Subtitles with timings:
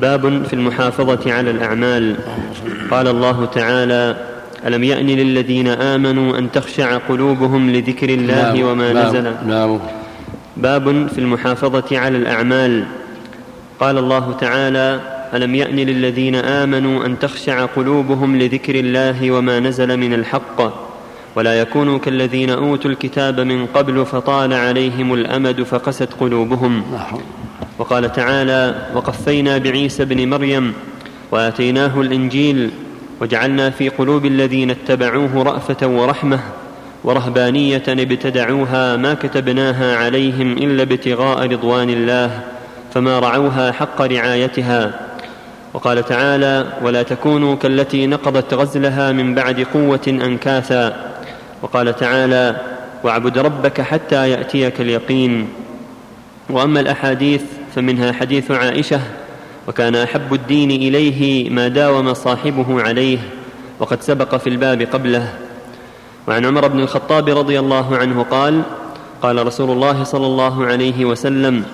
[0.00, 2.16] باب في المحافظة على الأعمال.
[2.90, 4.16] قال الله تعالى
[4.66, 9.32] ألم يأن للذين آمنوا أن تخشع قلوبهم لذكر الله وما نزل؟
[10.56, 12.84] باب في المحافظة على الأعمال.
[13.80, 15.00] قال الله تعالى
[15.34, 20.58] ألم يأن للذين آمنوا أن تخشع قلوبهم لذكر الله وما نزل من الحق؟
[21.36, 26.82] ولا يكونوا كالذين أوتوا الكتاب من قبل فطال عليهم الأمد فقست قلوبهم.
[27.78, 30.74] وقال تعالى وقفينا بعيسى ابن مريم
[31.30, 32.70] وآتيناه الإنجيل
[33.20, 36.40] وجعلنا في قلوب الذين اتبعوه رأفة ورحمة
[37.04, 42.40] ورهبانية ابتدعوها ما كتبناها عليهم إلا ابتغاء رضوان الله
[42.94, 45.00] فما رعوها حق رعايتها.
[45.74, 51.12] وقال تعالى ولا تكونوا كالتي نقضت غزلها من بعد قوة أنكاثا.
[51.62, 52.56] وقال تعالى
[53.04, 55.48] واعبد ربك حتى يأتيك اليقين.
[56.50, 57.42] وأما الأحاديث
[57.74, 59.00] فمنها حديث عائشة
[59.68, 63.18] وكان أحب الدين إليه ما داوم صاحبه عليه
[63.78, 65.34] وقد سبق في الباب قبله.
[66.28, 68.62] وعن عمر بن الخطاب رضي الله عنه قال
[69.22, 71.64] قال رسول الله صلى الله عليه وسلم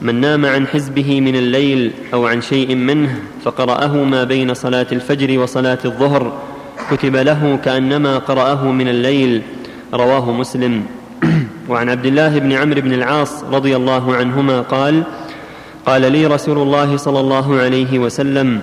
[0.00, 5.38] من نام عن حزبه من الليل أو عن شيء منه فقرأه ما بين صلاة الفجر
[5.38, 6.38] وصلاة الظهر
[6.90, 9.42] كتب له كأنما قرأه من الليل.
[9.94, 10.99] رواه مسلم.
[11.70, 15.02] وعن عبد الله بن عمرو بن العاص رضي الله عنهما قال
[15.86, 18.60] قال لي رسول الله صلى الله عليه وسلم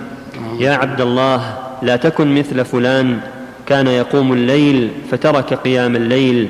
[0.58, 3.20] يا عبد الله لا تكن مثل فلان
[3.66, 6.48] كان يقوم الليل فترك قيام الليل.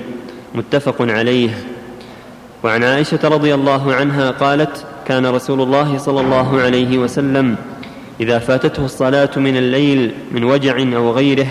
[0.54, 1.50] متفق عليه.
[2.64, 7.56] وعن عائشة رضي الله عنها قالت كان رسول الله صلى الله عليه وسلم
[8.20, 11.46] إذا فاتته الصلاة من الليل من وجع أو غيره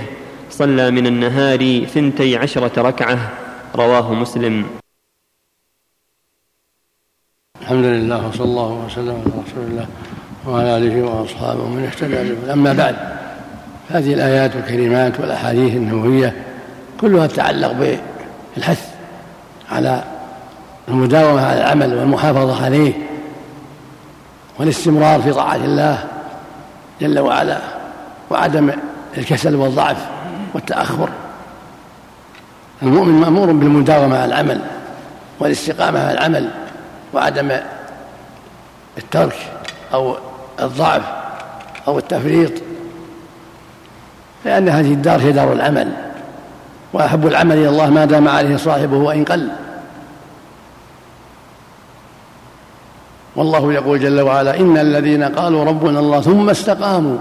[0.52, 3.18] صلى من النهار ثنتي عشرة ركعة.
[3.76, 4.66] رواه مسلم.
[7.62, 9.88] الحمد لله وصلى الله وسلم على رسول الله
[10.48, 12.96] وعلى آله وأصحابه ومن اهتدى أما بعد
[13.90, 16.46] هذه الآيات الكريمات والأحاديث النبوية
[17.02, 18.00] كلها تتعلق
[18.56, 18.96] بالحث
[19.72, 20.04] على
[20.88, 22.94] المداومة على العمل والمحافظة عليه
[24.60, 26.08] والاستمرار في طاعة الله
[27.02, 27.60] جل وعلا
[28.30, 28.72] وعدم
[29.18, 30.08] الكسل والضعف
[30.54, 31.10] والتأخر.
[32.84, 34.62] المؤمن مأمور بالمداومة على العمل
[35.40, 36.50] والاستقامة على العمل
[37.14, 37.52] وعدم
[38.98, 39.38] الترك
[39.94, 40.18] أو
[40.60, 41.04] الضعف
[41.88, 42.52] أو التفريط
[44.46, 45.92] لأن هذه الدار هي دار العمل.
[46.94, 49.50] وأحب العمل إلى الله ما دام عليه صاحبه وإن قل.
[53.36, 57.18] والله يقول جل وعلا إن الذين قالوا ربنا الله ثم استقاموا.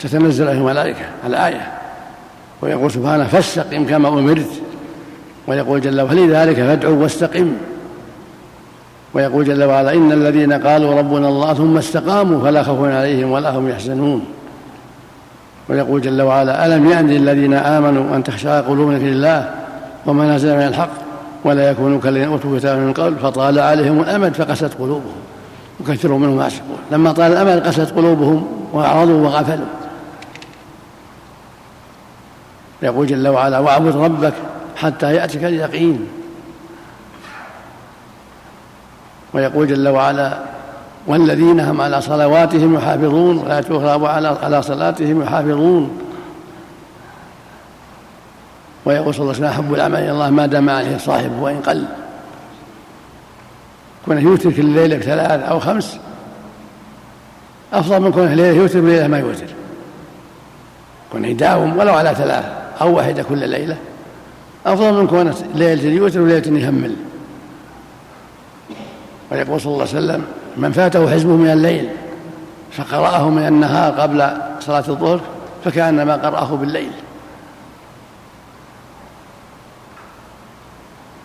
[0.00, 1.72] تتنزل عليهم الملائكة الآية
[2.62, 4.62] ويقول سبحانه فاستقم كما أمرت.
[5.46, 7.52] ويقول جل وعلا لذلك فادعوا واستقم.
[9.14, 13.68] ويقول جل وعلا إن الذين قالوا ربنا الله ثم استقاموا فلا خوف عليهم ولا هم
[13.68, 14.24] يحزنون.
[15.68, 19.50] ويقول جل وعلا ألم يأن للذين آمنوا أن تخشع قلوبهم لله
[20.06, 20.90] وما نزل من الحق
[21.44, 25.14] ولا يكونوا كالذين أوتوا كتابا من قبل فطال عليهم الأمد فقست قلوبهم
[25.80, 29.66] وكثر منهم فاسقون لما طال الأمد قست قلوبهم وأعرضوا وغفلوا.
[32.82, 34.32] يقول جل وعلا واعبد ربك
[34.76, 36.08] حتى يأتيك اليقين
[39.32, 40.38] ويقول جل وعلا
[41.06, 44.04] والذين هم على صلواتهم يحافظون ولا تغرب
[44.42, 46.00] على صلاتهم يحافظون.
[48.84, 51.84] ويقول صلى الله عليه وسلم أحب الأعمال إلى الله ما دام عليه صاحبه وإن قل.
[54.06, 55.98] كونه يوتر كل ليلة بثلاث أو خمس
[57.72, 59.46] أفضل من كونه ليلة يوتر بليلة ما يوتر.
[61.12, 62.44] كونه يداوم ولو على ثلاث
[62.80, 63.76] أو واحدة كل ليلة.
[64.66, 66.96] أفضل من كونه ليلة يوتر وليلة يهمل
[69.32, 70.24] ويقول صلى الله عليه وسلم
[70.56, 71.88] من فاته حزبه من الليل
[72.72, 74.28] فقرأه من النهار قبل
[74.60, 75.20] صلاة الظهر
[75.64, 76.90] فكأنما قرأه بالليل.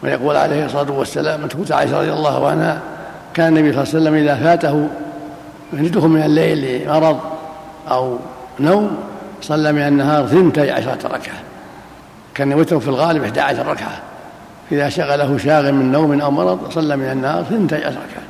[0.04, 2.82] ويقول عليه الصلاة والسلام أن تقول عائشة رضي الله عنها
[3.34, 4.90] كان النبي صلى الله عليه وسلم إذا فاته
[5.74, 7.20] يجده من الليل لمرض
[7.92, 8.18] أو
[8.60, 8.98] نوم
[9.42, 11.49] صلى من النهار ثنتي عشرة ركعة.
[12.40, 14.02] كان يوتر في الغالب 11 ركعة.
[14.72, 18.24] إذا شغله شاغل من نوم أو مرض صلى من ثنتي عشر ركعة.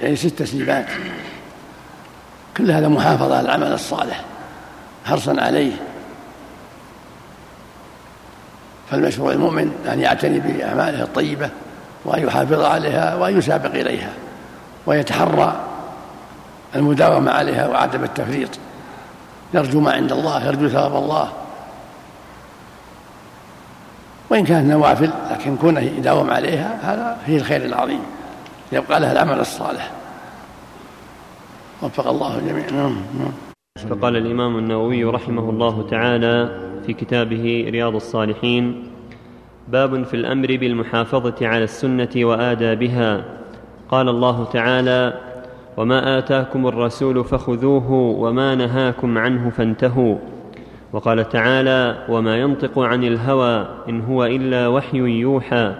[0.00, 0.86] يعني ست تسليمات
[2.56, 4.24] كل هذا محافظة على العمل الصالح.
[5.06, 5.72] حرصا عليه.
[8.90, 11.50] فالمشروع المؤمن أن يعتني بأعماله الطيبة
[12.04, 14.10] وأن يحافظ عليها وأن يسابق إليها
[14.86, 15.60] ويتحرى
[16.76, 18.50] المداومة عليها وعدم التفريط.
[19.54, 21.32] يرجو ما عند الله يرجو ثواب الله.
[24.30, 28.00] وإن كانت نوافل لكن كونه يداوم عليها هذا فيه الخير العظيم.
[28.72, 29.90] يبقى لها العمل الصالح.
[31.82, 32.70] وفق الله الجميع.
[32.70, 33.32] نعم نعم.
[33.90, 38.82] فقال الإمام النووي رحمه الله تعالى في كتابه رياض الصالحين
[39.68, 43.24] باب في الأمر بالمحافظة على السنة وآدابها.
[43.90, 45.20] قال الله تعالى
[45.76, 50.16] وما آتاكم الرسول فخذوه وما نهاكم عنه فانتهوا.
[50.96, 55.74] وقال تعالى وما ينطق عن الهوى إن هو إلا وحي يوحى.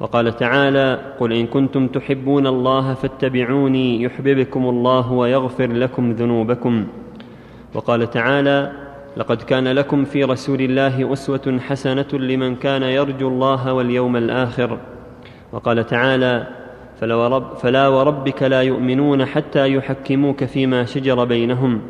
[0.00, 6.86] وقال تعالى قل إن كنتم تحبون الله فاتبعوني يحببكم الله ويغفر لكم ذنوبكم.
[7.74, 8.72] وقال تعالى
[9.16, 14.78] لقد كان لكم في رسول الله أسوة حسنة لمن كان يرجو الله واليوم الآخر.
[15.52, 16.46] وقال تعالى
[17.62, 21.80] فلا وربك لا يؤمنون حتى يحكموك فيما شجر بينهم.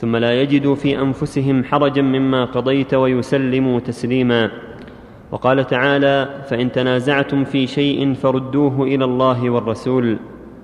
[0.00, 4.50] ثم لا يجدوا في أنفسهم حرجا مما قضيت ويسلموا تسليما.
[5.32, 10.18] وقال تعالى فإن تنازعتم في شيء فردوه إلى الله والرسول.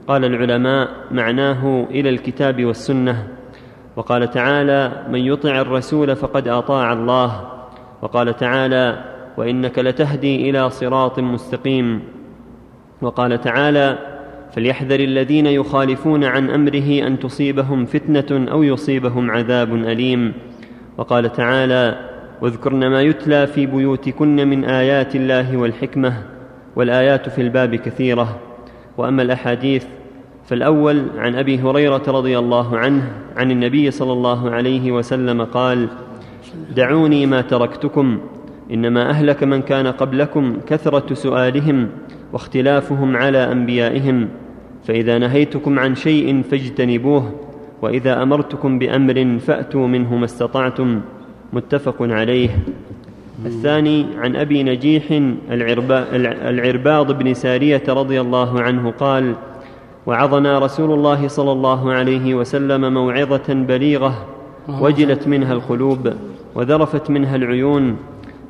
[0.08, 3.28] قال العلماء معناه إلى الكتاب والسنة.
[3.96, 7.50] وقال تعالى من يطع الرسول فقد أطاع الله.
[8.02, 9.04] وقال تعالى
[9.36, 12.02] وإنك لتهدي إلى صراط مستقيم.
[13.02, 13.98] وقال تعالى
[14.52, 20.32] فليحذر الذين يخالفون عن أمره أن تصيبهم فتنة أو يصيبهم عذاب أليم.
[20.98, 22.10] وقال تعالى
[22.43, 26.22] واذكرن ما يتلى في بيوتكن من آيات الله والحكمة
[26.76, 28.40] والآيات في الباب كثيرة.
[28.98, 29.84] وأما الأحاديث
[30.46, 35.88] فالأول عن أبي هريرة رضي الله عنه عن النبي صلى الله عليه وسلم قال
[36.76, 38.20] دعوني ما تركتكم
[38.72, 41.88] إنما أهلك من كان قبلكم كثرة سؤالهم
[42.32, 44.28] واختلافهم على أنبيائهم
[44.84, 47.32] فإذا نهيتكم عن شيء فاجتنبوه
[47.82, 51.00] وإذا أمرتكم بأمر فأتوا منه ما استطعتم
[51.52, 52.50] متفق عليه.
[53.46, 55.05] الثاني عن أبي نجيح
[55.50, 59.34] العرباض بن سارية رضي الله عنه قال
[60.06, 64.26] وعظنا رسول الله صلى الله عليه وسلم موعظة بليغة
[64.69, 66.12] وجلت منها القلوب
[66.55, 67.96] وذرفت منها العيون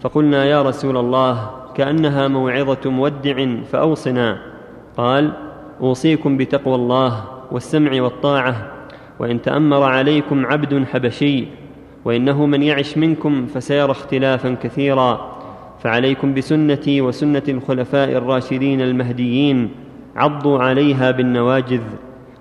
[0.01, 4.39] فقلنا يا رسول الله كأنها موعظة مودع فأوصنا.
[4.97, 5.33] قال
[5.81, 8.73] أوصيكم بتقوى الله والسمع والطاعة
[9.19, 11.47] وإن تأمر عليكم عبد حبشي
[12.05, 15.37] وإنه من يعش منكم فسيرى اختلافا كثيرا.
[15.83, 19.71] فعليكم بسنتي وسنة الخلفاء الراشدين المهديين
[20.17, 21.83] عضوا عليها بالنواجذ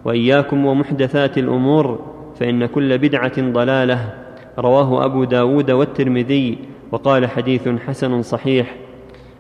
[0.06, 2.00] وإياكم ومحدثات الأمور
[2.40, 4.14] فإن كل بدعة ضلالة.
[4.60, 6.58] رواه أبو داود والترمذي
[6.92, 8.76] وقال حديث حسن صحيح.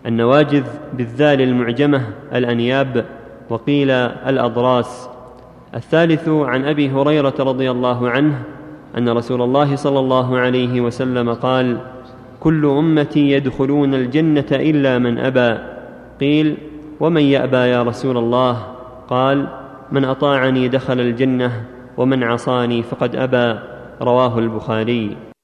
[0.06, 0.63] النواجذ
[0.94, 2.02] بالذال المعجمة
[2.34, 3.06] الأنياب
[3.50, 5.10] وقيل الأضراس.
[5.75, 8.44] الثالث عن أبي هريرة رضي الله عنه
[8.98, 11.78] أن رسول الله صلى الله عليه وسلم قال
[12.40, 15.57] كل أمتي يدخلون الجنة إلا من أبى.
[16.19, 16.58] قيل
[17.00, 18.63] ومن يأبى يا رسول الله؟
[19.10, 19.48] قال
[19.92, 21.51] من أطاعني دخل الجنة
[21.98, 23.60] ومن عصاني فقد أبى.
[24.01, 25.35] رواه البخاري.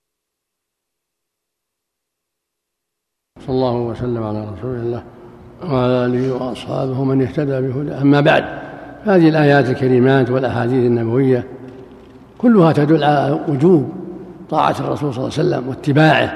[3.48, 5.04] صلى الله وسلم على رسول الله
[5.70, 8.02] وعلى آله وأصحابه من اهتدى بهداه.
[8.02, 8.44] أما بعد
[9.06, 11.44] هذه الآيات الكريمات والأحاديث النبوية
[12.38, 13.90] كلها تدل على وجوب
[14.50, 16.34] طاعة الرسول صلى الله عليه وسلم واتباعه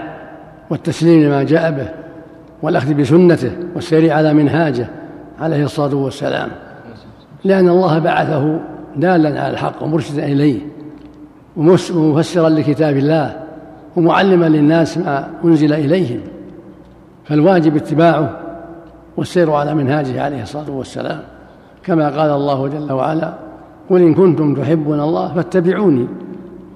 [0.70, 1.88] والتسليم لما جاء به
[2.62, 4.88] والأخذ بسنته والسير على منهاجه
[5.40, 6.50] عليه الصلاة والسلام.
[7.44, 8.60] لأن الله بعثه
[8.96, 10.60] دالا على الحق ومرشدا إليه
[11.58, 13.36] ومفسرا لكتاب الله
[13.96, 16.20] ومعلما للناس ما أنزل إليهم.
[17.26, 18.40] فالواجب اتباعه
[19.18, 21.20] والسير على منهاجه عليه الصلاة والسلام.
[21.84, 23.34] كما قال الله جل وعلا
[23.90, 26.08] قل إن كنتم تحبون الله فاتبعوني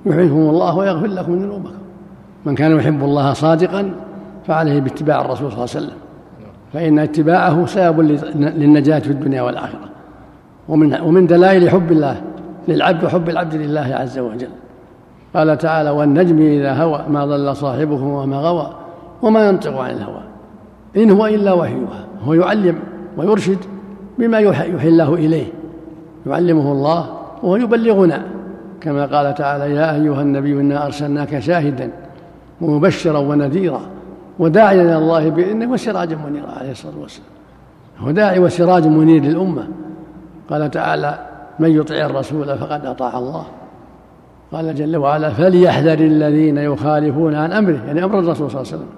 [0.06, 1.74] يحبكم الله ويغفر لكم ذنوبكم.
[2.46, 3.91] من كان يحب الله صادقا
[4.48, 5.98] فعليه باتباع الرسول صلى الله عليه وسلم.
[6.74, 8.01] فإن اتباعه سبب
[8.36, 9.89] للنجاة في الدنيا والآخرة.
[10.70, 12.22] ومن ومن دلائل حب الله
[12.68, 14.50] للعبد وحب العبد لله عز وجل.
[15.36, 18.70] قال تعالى والنجم إذا هوى ما ضل صاحبكم وما غوى
[19.22, 20.28] وما ينطق عن الهوى.
[20.98, 21.75] إن هو إلا وحي
[22.24, 22.79] هو يعلم
[23.17, 23.58] ويرشد
[24.17, 25.48] بما يوحي الله إليه.
[26.27, 27.10] يعلمه الله
[27.43, 28.24] وهو يبلغنا
[28.81, 31.91] كما قال تعالى يا أيها النبي إنا أرسلناك شاهدا
[32.62, 33.81] ومبشرا ونذيرا
[34.39, 36.51] وداعيا إلى الله بإذنه وسراجا منيرا.
[36.51, 37.29] عليه الصلاة والسلام.
[38.00, 39.67] هو داعي وسراج منير للأمة.
[40.50, 41.19] قال تعالى
[41.60, 43.46] من يطع الرسول فقد أطاع الله.
[44.51, 47.79] قال جل وعلا فليحذر الذين يخالفون عن أمره.
[47.88, 48.89] يعني أمر الرسول صلى الله عليه وسلم.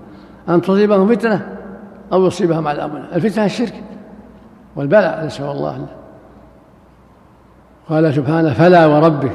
[0.50, 1.48] أن تصيبهم فتنة
[2.14, 3.74] أو يصيبهم عذاب الفتنة الشرك
[4.76, 5.88] والبلاء نسأل الله.
[7.90, 9.32] قال سبحانه فلا وربك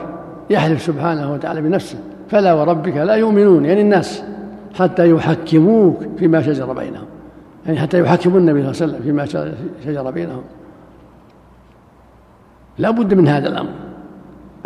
[0.50, 4.23] يحلف سبحانه وتعالى بنفسه فلا وربك لا يؤمنون يعني الناس
[4.75, 7.06] حتى يحكموك فيما شجر بينهم
[7.66, 9.54] يعني حتى يحكموا النبي صلى الله عليه وسلم فيما
[9.85, 10.42] شجر بينهم.
[12.78, 13.71] لا بد من هذا الأمر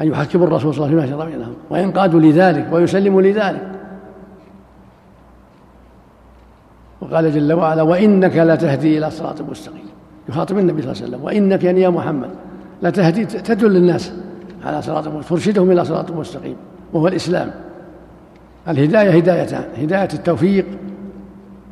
[0.01, 3.80] أن يحكموا الرسول صلى الله عليه وسلم فيما شرع بينهم وينقادوا لذلك ويسلموا لذلك.
[7.11, 9.91] وقال جل وعلا وإنك لتهدي إلى صراط مستقيم.
[10.29, 11.25] يخاطب النبي صلى الله عليه وسلم.
[11.25, 12.31] وإنك يعني يا محمد
[12.83, 14.13] لتهدي تدل الناس
[14.65, 16.57] على صراط ترشدهم إلى صراط مستقيم
[16.93, 17.51] وهو الإسلام.
[18.69, 20.67] الهداية هدايتان هداية التوفيق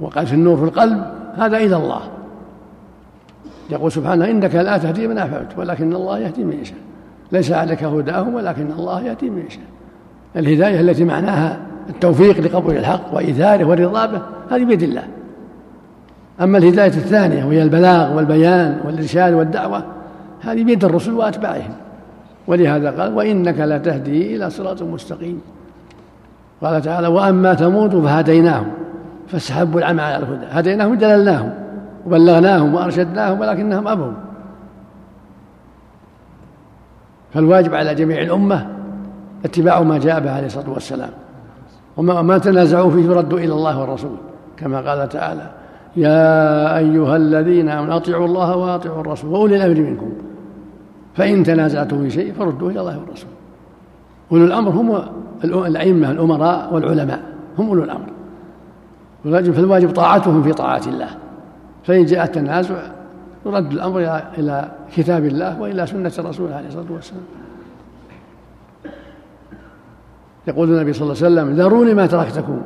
[0.01, 1.05] وقال في النور في القلب
[1.37, 2.01] هذا إلى الله.
[3.71, 6.79] يقول سبحانه إنك لا تهدي من أحببت ولكن الله يهدي من يشاء.
[7.33, 9.65] ليس عليك هداهم ولكن الله يهدي من يشاء.
[10.37, 15.03] الهداية التي معناها التوفيق لقبول الحق وإيثاره والرضا به هذه بيد الله.
[16.41, 19.83] أما الهداية الثانية وهي البلاغ والبيان والإرشاد والدعوة
[20.41, 21.73] هذه بيد الرسل وأتباعهم.
[22.47, 25.41] ولهذا قال وإنك لتهدي إلى صراط مستقيم.
[26.63, 28.67] قال تعالى وأما ثمود فهديناهم
[29.29, 30.47] فاستحبوا العمى على الهدى.
[30.51, 31.55] هديناهم دللناهم
[32.07, 34.13] وبلغناهم وأرشدناهم ولكنهم أبوا.
[37.35, 38.67] فالواجب على جميع الأمة
[39.45, 41.11] اتباع ما جاء به عليه الصلاة والسلام.
[41.97, 44.17] وما ما تنازعوا فيه يردوا إلى الله والرسول
[44.57, 45.58] كما قال تعالى
[45.99, 50.13] يا أيها الذين آمنوا أطيعوا الله وأطيعوا الرسول وأولي الأمر منكم.
[51.15, 53.31] فإن تنازعتم في شيء فردوه إلى الله والرسول.
[54.33, 55.03] أولو الأمر هم
[55.45, 57.23] الأئمة الأمراء والعلماء
[57.59, 58.07] هم أولو الأمر.
[59.25, 61.09] فالواجب طاعتهم في طاعة الله.
[61.85, 62.75] فإن جاء التنازع
[63.47, 64.01] يرد الأمر
[64.39, 67.23] إلى كتاب الله وإلى سنة الرسول عليه الصلاة والسلام.
[70.49, 72.61] يقول النبي صلى الله عليه وسلم ذروني ما تركتكم.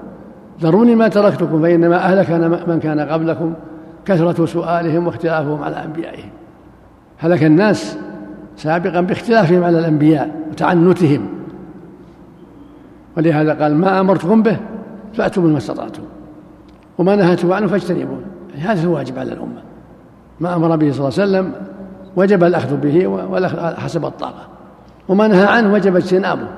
[0.60, 2.30] ذروني ما تركتكم فإنما أهلك
[2.68, 3.54] من كان قبلكم
[4.04, 6.30] كثرة سؤالهم واختلافهم على أنبيائهم.
[7.18, 7.98] هلك الناس
[8.56, 11.28] سابقا باختلافهم على الأنبياء وتعنتهم.
[13.16, 14.56] ولهذا قال ما أمرتكم به
[15.14, 16.02] فأتوا ما استطعتم
[16.98, 18.20] وما نهيتم عنه فاجتنبوه.
[18.58, 19.62] هذا الواجب على الأمة.
[20.40, 21.52] ما أمر به صلى الله عليه وسلم
[22.16, 24.46] وجب الأخذ به والأخذ حسب الطاقة.
[25.08, 26.48] وما نهى عنه وجب اجتنابه.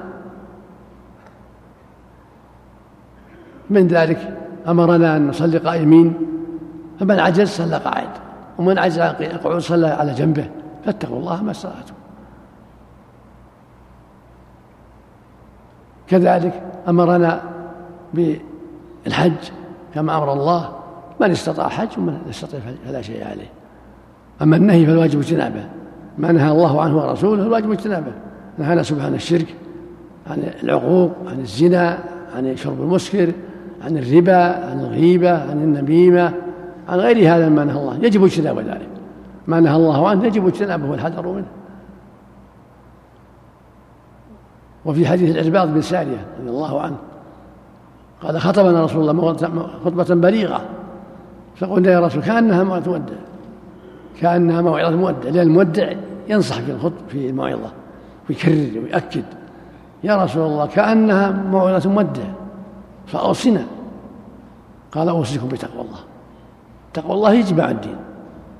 [3.70, 4.36] من ذلك
[4.68, 6.14] أمرنا أن نصلي قائمين
[7.00, 8.08] فمن عجز صلى قاعد
[8.58, 10.50] ومن عجز عن القعود صلى على جنبه
[10.84, 11.94] فاتقوا الله ما استطعتم.
[16.08, 17.42] كذلك أمرنا
[18.14, 19.32] بالحج
[19.94, 20.72] كما أمر الله
[21.20, 23.50] من استطاع حج ومن لم يستطع فلا شيء عليه.
[24.42, 25.64] أما النهي فالواجب اجتنابه
[26.18, 28.12] ما نهى الله عنه ورسوله الواجب اجتنابه.
[28.58, 29.54] نهانا سبحانه الشرك
[30.26, 31.98] عن العقوق عن الزنا
[32.36, 33.32] عن شرب المسكر
[33.84, 36.32] عن الربا عن الغيبة عن النميمة
[36.88, 37.98] عن غير هذا ما نهى الله.
[38.04, 38.88] يجب اجتناب ذلك.
[39.46, 41.46] ما نهى الله عنه يجب اجتنابه والحذر منه.
[44.84, 46.96] وفي حديث العرباض بن سارية رضي الله عنه
[48.22, 50.60] قال خطبنا رسول الله خطبة بليغة.
[51.56, 53.14] فقلنا يا رسول كأنها موعظة مودع.
[54.20, 55.92] كأنها موعظة مودع لأن المودع
[56.28, 57.72] ينصح في الخطب في الموعظة
[58.30, 59.24] ويكرر ويؤكد.
[60.04, 62.22] يا رسول الله كأنها موعظة مودع.
[63.06, 63.64] فأوصنا
[64.92, 65.98] قال أوصيكم بتقوى الله.
[66.94, 67.96] تقوى الله يجمع الدين.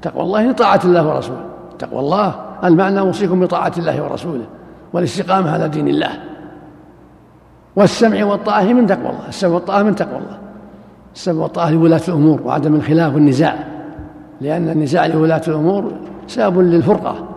[0.02, 1.44] تقوى الله طاعة الله ورسوله.
[1.78, 2.34] تقوى الله
[2.64, 4.46] المعنى أوصيكم بطاعة الله ورسوله
[4.92, 6.10] والاستقامة على دين الله.
[7.76, 9.28] والسمع والطاعة من تقوى الله.
[9.28, 10.38] السمع والطاعة من تقوى الله.
[11.14, 13.64] السمع والطاعة لولاة الأمور وعدم الخلاف والنزاع.
[14.40, 15.92] لأن النزاع لولاة الأمور
[16.26, 17.28] سبب للفرقة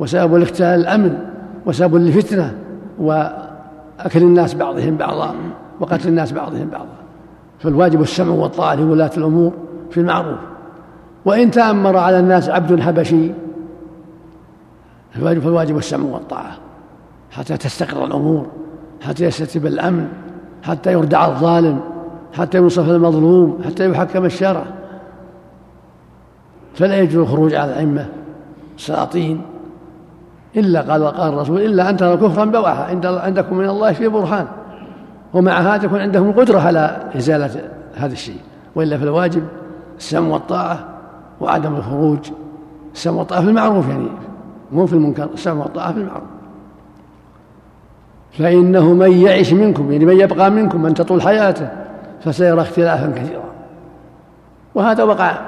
[0.00, 1.18] وسبب لاختلال الأمن
[1.66, 2.58] وسبب للفتنة
[2.98, 5.34] وأكل الناس بعضهم بعضا.
[5.80, 6.96] وقتل الناس بعضهم بعضا.
[7.58, 9.52] فالواجب السمع والطاعة لولاة الأمور
[9.90, 10.38] في المعروف.
[11.24, 13.30] وإن تأمر على الناس عبد حبشي
[15.16, 16.56] الواجب فالواجب السمع والطاعة.
[17.30, 18.46] حتى تستقر الأمور
[19.02, 20.08] حتى يستتب الأمن
[20.62, 21.80] حتى يردع الظالم
[22.32, 24.64] حتى ينصف المظلوم حتى يحكم الشرع.
[26.74, 28.06] فلا يجوز الخروج على الأئمة
[28.76, 29.42] السلاطين.
[30.56, 34.46] إلا قال قال الرسول إلا أن ترى كفرا بواحا عندكم من الله في برهان.
[35.36, 38.40] ومع هذا يكون عندهم القدرة على إزالة هذا الشيء
[38.74, 39.42] وإلا فالواجب
[39.98, 40.88] السمع والطاعة
[41.40, 42.30] وعدم الخروج.
[42.94, 44.08] السمع والطاعة في المعروف يعني
[44.72, 46.28] مو في المنكر السمع والطاعة في المعروف.
[48.32, 51.68] فإنه من يعش منكم يعني من يبقى منكم من تطول حياته
[52.20, 53.44] فسيرى اختلافا كثيرا.
[54.74, 55.38] وهذا وقع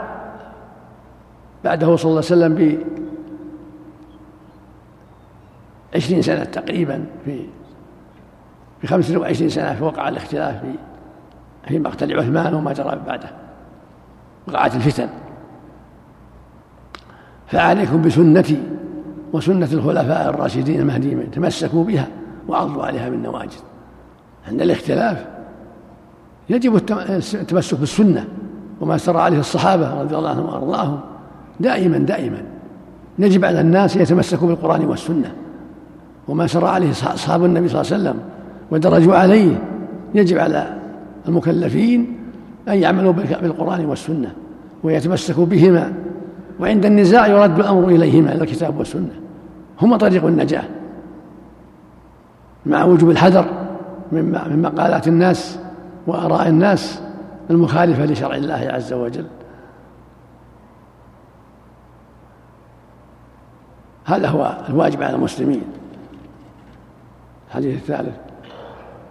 [1.64, 2.78] بعده صلى الله عليه وسلم ب
[5.96, 7.46] عشرين سنة تقريبا في
[8.80, 10.72] في خمس وعشرين سنة وقع الاختلاف في
[11.68, 13.30] في مقتل عثمان وما جرى بعده.
[14.48, 15.08] وقعت الفتن.
[17.46, 18.62] فعليكم بسنتي
[19.32, 22.08] وسنة الخلفاء الراشدين المهديين تمسكوا بها
[22.48, 23.58] وعضوا عليها بالنواجذ.
[24.48, 25.26] عند الاختلاف
[26.48, 28.28] يجب التمسك بالسنة
[28.80, 31.00] وما سر عليه الصحابة رضي الله عنهم وأرضاهم.
[31.60, 32.42] دائما دائما
[33.18, 35.34] يجب على الناس يتمسكوا بالقرآن والسنة.
[36.28, 38.37] وما سر عليه أصحاب النبي صلى الله عليه وسلم
[38.70, 39.62] ودرجوا عليه
[40.14, 40.78] يجب على
[41.28, 42.18] المكلفين
[42.68, 44.32] أن يعملوا بالقرآن والسنة
[44.82, 45.92] ويتمسكوا بهما
[46.60, 49.20] وعند النزاع يرد الأمر إليهما إلى الكتاب والسنة.
[49.82, 50.64] هما طريق النجاة
[52.66, 53.46] مع وجوب الحذر
[54.12, 55.58] من مقالات الناس
[56.06, 57.02] وآراء الناس
[57.50, 59.26] المخالفة لشرع الله عز وجل.
[64.04, 65.62] هذا هو الواجب على المسلمين.
[67.48, 68.16] الحديث الثالث.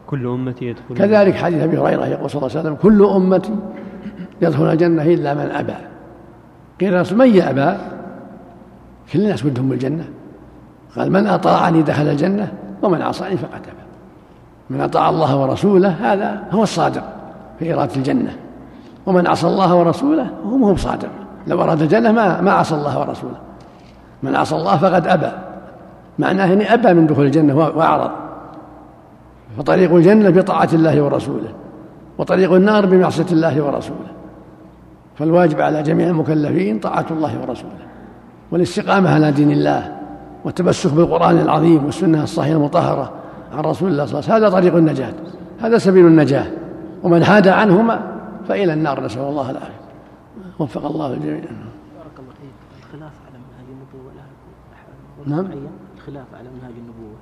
[0.07, 3.55] كل أمتي يدخل كذلك حديث أبي هريرة يقول صلى الله عليه وسلم كل أمتي
[4.41, 5.73] يدخل الجنة إلا من أبى.
[6.81, 7.77] قيل الرسول من يأبى
[9.13, 10.09] كل الناس ودهم الجنة.
[10.97, 13.87] قال من أطاعني دخل الجنة ومن عصاني فقد أبى.
[14.69, 17.03] من أطاع الله ورسوله هذا هو الصادق
[17.59, 18.35] في إرادة الجنة.
[19.05, 21.09] ومن عصى الله ورسوله هو هو صادق.
[21.47, 23.37] لو أراد الجنة ما ما عصى الله ورسوله.
[24.23, 25.31] من عصى الله فقد أبى.
[26.19, 28.11] معناه أني أبى من دخول الجنة وأعرض.
[29.57, 31.53] فطريق الجنة بطاعة الله ورسوله
[32.17, 34.11] وطريق النار بمعصية الله ورسوله.
[35.15, 37.87] فالواجب على جميع المكلفين طاعة الله ورسوله
[38.51, 39.97] والاستقامة على دين الله
[40.45, 43.13] والتمسك بالقرآن العظيم والسنة الصحيحة المطهرة
[43.53, 44.45] عن رسول الله صلى الله عليه وسلم.
[44.45, 45.13] هذا طريق النجاة
[45.59, 46.45] هذا سبيل النجاة.
[47.03, 48.15] ومن حاد عنهما
[48.47, 49.87] فإلى النار نسأل الله العافية.
[50.59, 51.33] وفق الله الجميع.
[51.33, 52.53] بارك الله فيك.
[52.79, 55.47] الخلاف على منهاج النبوة لها نعم.
[55.97, 57.17] الخلاف على منهاج النبوة.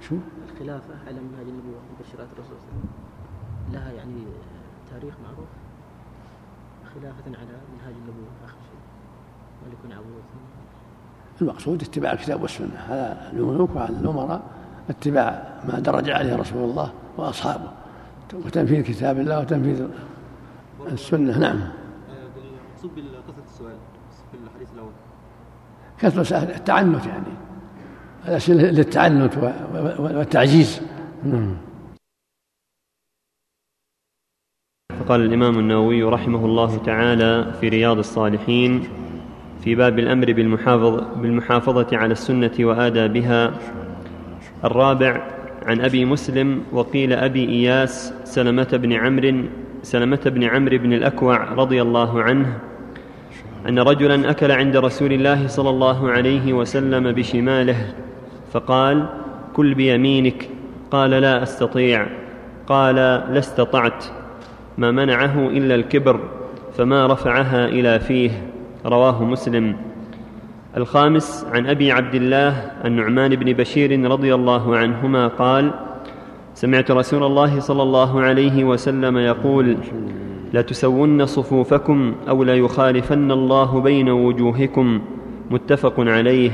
[0.00, 0.14] شو؟
[0.58, 2.90] الخلافة على منهاج النبوة مبشرات الرسول صلى الله عليه وسلم.
[3.72, 4.24] لها يعني
[4.90, 5.48] تاريخ معروف.
[6.94, 8.80] خلافة على منهاج النبوة آخر شيء.
[9.66, 10.22] ملك عبود
[11.42, 12.76] المقصود اتباع الكتاب والسنة.
[12.88, 14.42] هذا الملوك وعلى الأمراء
[14.90, 17.72] اتباع ما درج عليه رسول الله وأصحابه.
[18.34, 19.88] وتنفيذ كتاب الله وتنفيذ
[20.86, 21.38] السنة.
[21.38, 21.56] نعم.
[21.56, 23.76] المقصود بكثرة السؤال
[24.32, 24.92] في الحديث الأول.
[25.98, 27.47] كثرة التعنت يعني.
[28.48, 29.36] للتعنت
[29.98, 30.82] والتعجيز.
[31.24, 31.56] نعم.
[35.00, 38.88] فقال الإمام النووي رحمه الله تعالى في رياض الصالحين
[39.64, 43.54] في باب الأمر بالمحافظة, بالمحافظة على السنة وآدابها.
[44.64, 45.30] الرابع
[45.62, 49.44] عن أبي مسلم وقيل أبي إياس سلمة بن عمرو
[49.82, 52.58] سلمة بن عمرو بن الأكوع رضي الله عنه
[53.68, 57.94] أن رجلا أكل عند رسول الله صلى الله عليه وسلم بشماله.
[58.52, 59.06] فقال
[59.54, 60.48] كل بيمينك.
[60.90, 62.06] قال لا أستطيع.
[62.66, 64.04] قال لا استطعت
[64.78, 66.20] ما منعه إلا الكبر
[66.76, 68.30] فما رفعها إلى فيه.
[68.86, 69.76] رواه مسلم.
[70.76, 75.70] الخامس عن أبي عبد الله النعمان بن بشير رضي الله عنهما قال
[76.54, 79.76] سمعت رسول الله صلى الله عليه وسلم يقول
[80.54, 85.00] لتسون صفوفكم أو ليخالفن الله بين وجوهكم.
[85.50, 86.50] متفق عليه.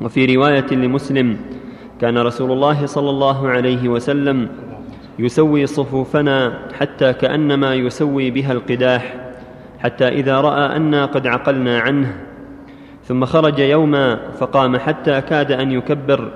[0.00, 1.36] وفي رواية لمسلم
[2.00, 4.48] كان رسول الله صلى الله عليه وسلم
[5.18, 9.14] يسوي صفوفنا حتى كأنما يسوي بها القداح
[9.78, 12.14] حتى إذا رأى أنا قد عقلنا عنه.
[13.04, 16.30] ثم خرج يوما فقام حتى كاد أن يكبر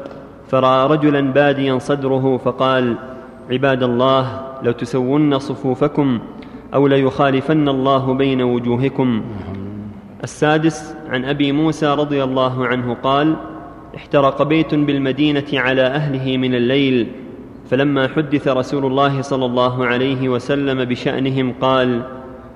[0.48, 2.96] فرأى رجلا باديا صدره فقال
[3.50, 6.18] عباد الله لو تسون صفوفكم
[6.74, 9.22] أو ليخالفن الله بين وجوهكم.
[10.24, 13.36] السادس عن أبي موسى رضي الله عنه قال
[13.96, 17.06] احترق بيت بالمدينة على أهله من الليل
[17.70, 22.02] فلما حدث رسول الله صلى الله عليه وسلم بشأنهم قال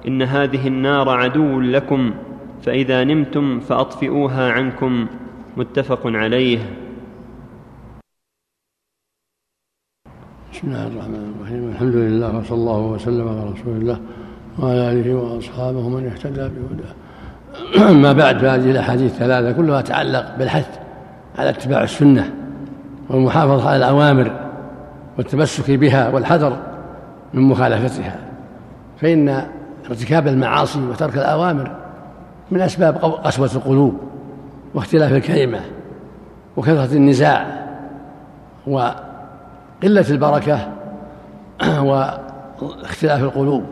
[0.08, 2.14] إن هذه النار عدو لكم
[2.62, 5.06] فإذا نمتم فأطفئوها عنكم.
[5.56, 6.58] متفق عليه.
[10.52, 11.68] بسم الله الرحمن الرحيم.
[11.68, 14.00] الحمد لله وصلى الله وسلم على رسول الله
[14.58, 16.94] وعلى آله وأصحابه ومن اهتدى بهداه.
[17.92, 20.85] أما بعد فهذه الأحاديث الثلاثة كلها تتعلق بالحث
[21.38, 22.30] على اتباع السنة
[23.08, 24.30] والمحافظة على الأوامر
[25.18, 26.56] والتمسك بها والحذر
[27.34, 28.16] من مخالفتها.
[29.00, 29.42] فإن
[29.90, 31.76] ارتكاب المعاصي وترك الأوامر
[32.50, 34.00] من أسباب قسوة القلوب
[34.74, 35.60] واختلاف الكلمة
[36.56, 37.66] وكثرة النزاع
[38.66, 40.68] وقلة البركة
[41.88, 43.64] واختلاف القلوب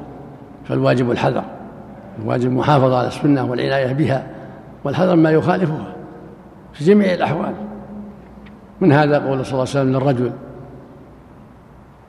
[0.64, 1.44] فالواجب الحذر
[2.22, 4.27] الواجب المحافظة على السنة والعناية بها
[4.85, 5.94] والحذر ما يخالفها.
[6.75, 7.55] في جميع الأحوال.
[8.81, 10.33] من هذا قول صلى الله عليه وسلم للرجل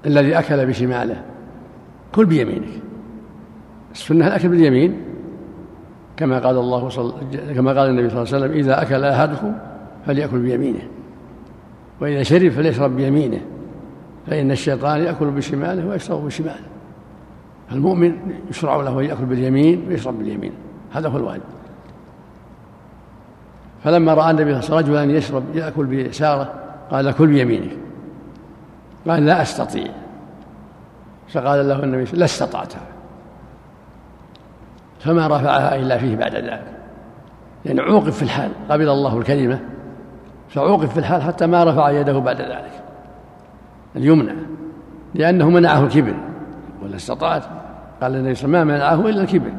[0.06, 1.24] الذي أكل بشماله
[2.16, 2.82] كل بيمينك.
[3.92, 5.02] السنة الأكل باليمين؟
[6.18, 7.14] كما قال الله صل...
[7.56, 9.54] كما قال النبي صلى الله عليه وسلم إذا أكل أحدكم
[10.06, 10.88] فليأكل بيمينه
[12.02, 13.42] وإذا شرب فليشرب بيمينه
[14.28, 16.66] فإن الشيطان يأكل بشماله ويشرب بشماله.
[17.70, 18.16] فالمؤمن
[18.50, 20.52] يشرع له أن يأكل باليمين ويشرب باليمين
[20.92, 21.55] هذا هو الواجب.
[23.86, 26.54] فلما رأى النبي صلى الله عليه وسلم رجلا يشرب يأكل بيساره
[26.92, 27.78] قال كل بيمينك
[29.08, 29.88] قال لا أستطيع.
[31.30, 32.82] فقال له النبي لا استطعتها
[35.00, 36.64] فما رفعها إلا فيه بعد ذلك.
[37.66, 39.60] يعني عوقب في الحال قبل الله الكلمة
[40.50, 42.84] فعوقب في الحال حتى ما رفع يده بعد ذلك.
[43.96, 44.34] اليمنى
[45.14, 46.16] لأنه منعه الكبر.
[46.84, 47.44] ولا استطاعت
[48.02, 49.52] قال النبي صلى الله عليه وسلم ما منعه إلا الكبر.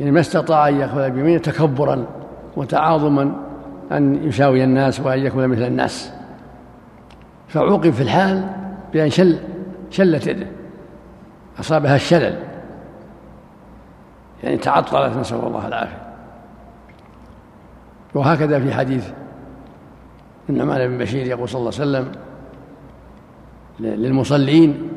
[0.00, 2.06] يعني ما استطاع أن يأخذ بيمينه تكبرا.
[2.56, 3.32] وتعاظما
[3.92, 6.12] أن يساوي الناس وأن يكون مثل الناس.
[7.48, 8.50] فعوقب في الحال
[8.92, 9.38] بأن شل
[9.90, 10.46] شلت يده.
[11.60, 12.38] أصابها الشلل.
[14.42, 16.10] يعني تعطلت نسأل الله العافية.
[18.14, 19.10] وهكذا في حديث
[20.48, 22.12] النعمان بن بشير يقول صلى الله عليه وسلم
[23.80, 24.88] للمصلين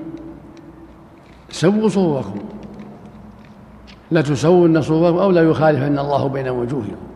[1.50, 2.40] سووا صفوفكم
[4.12, 7.13] لا تسوون صفوفكم أو لا يخالفن الله بين وجوهكم.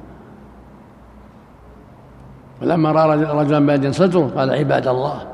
[2.61, 5.27] ولما رأى رجلا باد صدره قال عباد الله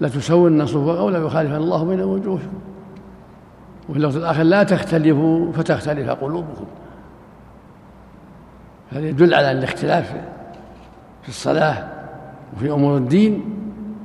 [0.00, 2.58] لا تسوون صفوفكم أو لا يخالفن الله بين وجوهكم.
[3.88, 6.64] وفي اللفظ الآخر لا تختلفوا فتختلف قلوبكم.
[8.92, 10.14] هذا يدل على الاختلاف
[11.22, 11.88] في الصلاة
[12.56, 13.44] وفي أمور الدين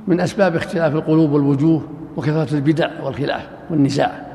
[0.06, 1.82] من أسباب اختلاف القلوب والوجوه
[2.16, 4.26] وكثرة البدع والخلاف والنزاع.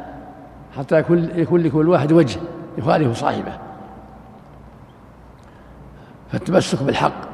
[0.77, 2.39] حتى يكون يكون لكل واحد وجه
[2.77, 3.51] يخالف صاحبه.
[6.31, 7.24] فالتمسك بالحق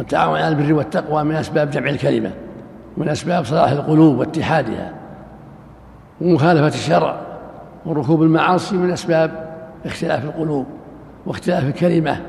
[0.00, 2.32] والتعاون على البر والتقوى من أسباب جمع الكلمة
[2.96, 4.92] من أسباب صلاح القلوب واتحادها
[6.20, 7.20] ومخالفة الشرع
[7.86, 9.50] وركوب المعاصي من أسباب
[9.84, 10.66] اختلاف القلوب
[11.26, 12.20] واختلاف الكلمة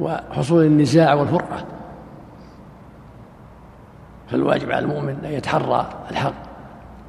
[0.00, 1.64] وحصول النزاع والفرقة.
[4.30, 6.34] فالواجب على المؤمن أن يتحرى الحق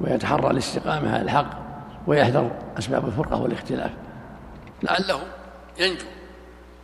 [0.00, 1.50] ويتحرى الاستقامة على الحق
[2.06, 3.90] ويحذر أسباب الفرقة والاختلاف.
[4.82, 5.20] لعله
[5.80, 6.04] ينجو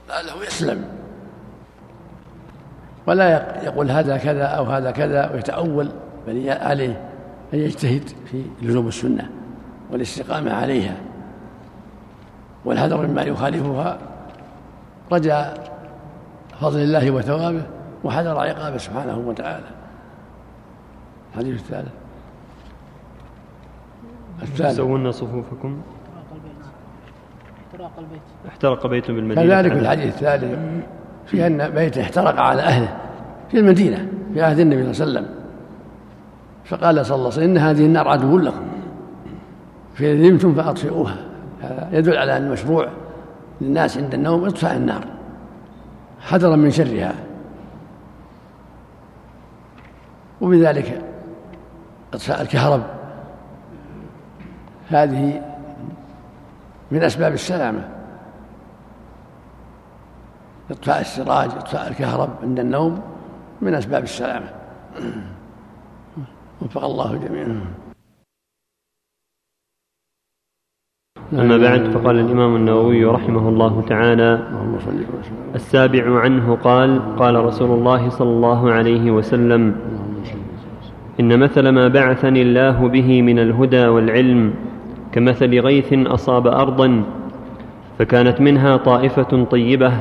[0.09, 1.02] لعله يسلم.
[3.07, 5.89] ولا يقول هذا كذا أو هذا كذا ويتأول
[6.27, 7.09] بل عليه
[7.55, 9.31] أن يجتهد في لزوم السنة
[9.91, 10.97] والاستقامة عليها.
[12.65, 13.99] والحذر مما يخالفها
[15.13, 15.73] رجاء
[16.61, 17.63] فضل الله وثوابه
[18.05, 19.67] وحذر عقابه سبحانه وتعالى.
[21.33, 21.93] الحديث الثالث.
[24.43, 24.73] الثالث.
[24.73, 25.83] تسوون صفوفكم؟
[27.73, 28.21] احترق البيت.
[28.49, 29.43] احترق بيت بالمدينة.
[29.43, 30.59] كذلك الحديث الثالث.
[31.27, 32.97] في أن بيت احترق على أهله
[33.51, 35.43] في المدينة في عهد النبي صلى الله عليه وسلم.
[36.65, 38.67] فقال صلى الله عليه وسلم إن هذه النار عدو لكم.
[39.95, 41.17] فإذا نمتم فأطفئوها.
[41.93, 42.89] يدل على أن المشروع
[43.61, 45.05] للناس عند النوم إطفاء النار.
[46.21, 47.15] حذرا من شرها.
[50.41, 51.03] وبذلك
[52.15, 52.83] إطفاء الكهرب.
[54.89, 55.43] هذه
[56.91, 57.89] من أسباب السلامة.
[60.73, 63.01] إطفاء السراج إطفاء الكهرب عند النوم
[63.61, 64.51] من أسباب السلامة.
[66.63, 67.61] وفق الله جميعا.
[71.33, 74.41] أما بعد فقال الإمام النووي رحمه الله تعالى
[75.55, 79.77] السابع عنه قال قال رسول الله صلى الله عليه وسلم
[81.21, 84.55] إن مثل ما بعثني الله به من الهدى والعلم
[85.13, 87.05] كمثل غيث أصاب أرضا
[87.99, 89.93] فكانت منها طائفة طيبة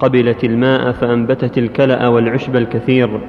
[0.00, 3.20] قبلت الماء فأنبتت الكلأ والعشب الكثير.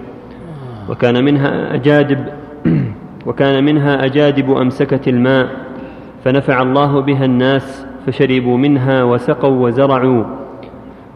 [0.89, 2.25] وكان منها اجادب
[3.27, 5.49] وكان منها أجادب أمسكت الماء
[6.23, 10.23] فنفع الله بها الناس فشربوا منها وسقوا وزرعوا.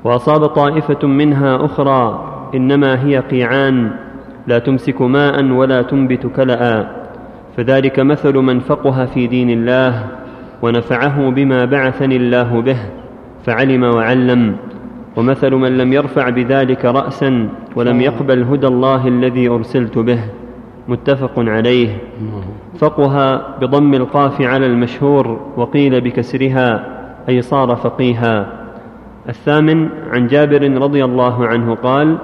[0.03, 3.91] وأصاب طائفة منها أخرى إنما هي قيعان
[4.47, 6.87] لا تمسك ماء ولا تنبت كلأ.
[7.57, 10.07] فذلك مثل من فقه في دين الله
[10.61, 12.77] ونفعه بما بعثني الله به
[13.45, 14.70] فعلم وعلم.
[15.17, 20.19] ومثل من لم يرفع بذلك رأسا ولم يقبل هدى الله الذي أرسلت به.
[20.87, 21.97] متفق عليه.
[22.79, 26.85] فقه بضم القاف على المشهور وقيل بكسرها
[27.29, 28.61] أي صار فقيها.
[29.29, 32.17] الثامن عن جابر رضي الله عنه قال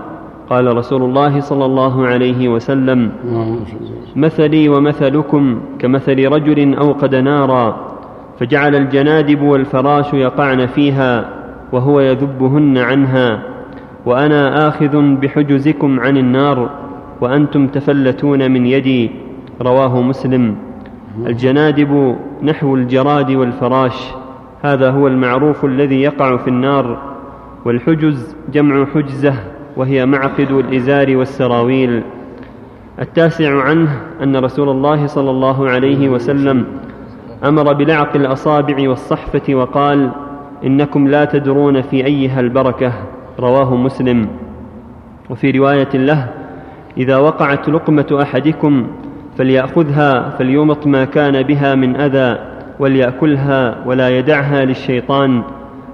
[0.50, 3.12] قال رسول الله صلى الله عليه وسلم
[4.15, 7.97] مثلي ومثلكم كمثل رجل أوقد نارا
[8.39, 11.37] فجعل الجنادب والفراش يقعن فيها
[11.71, 13.43] وهو يذبهن عنها
[14.06, 16.69] وأنا آخذ بحجزكم عن النار
[17.21, 19.12] وأنتم تفلتون من يدي
[19.62, 20.56] رواه مسلم.
[21.25, 24.13] الجنادب نحو الجراد والفراش
[24.62, 26.97] هذا هو المعروف الذي يقع في النار
[27.65, 29.34] والحجز جمع حجزة
[29.77, 32.03] وهي معقد الإزار والسراويل.
[32.99, 36.65] التاسع عنه أن رسول الله صلى الله عليه وسلم
[37.43, 40.12] أمر بلعق الأصابع والصحفة وقال
[40.63, 42.93] إنكم لا تدرون في أيها البركة
[43.39, 44.28] رواه مسلم.
[45.30, 46.30] وفي رواية له
[46.98, 48.88] إذا وقعت لقمة أحدكم
[49.38, 52.39] فليأخذها فليمط ما كان بها من أذى
[52.80, 55.43] وليأكلها ولا يدعها للشيطان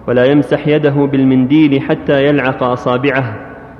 [0.08, 3.36] ولا يمسح يده بالمنديل حتى يلعق أصابعه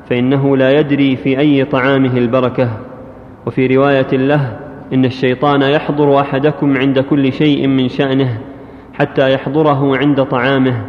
[0.10, 2.70] فإنه لا يدري في أي طعامه البركة.
[3.46, 4.58] وفي رواية له
[4.94, 8.38] إن الشيطان يحضر أحدكم عند كل شيء من شأنه
[8.94, 10.86] حتى يحضره عند طعامه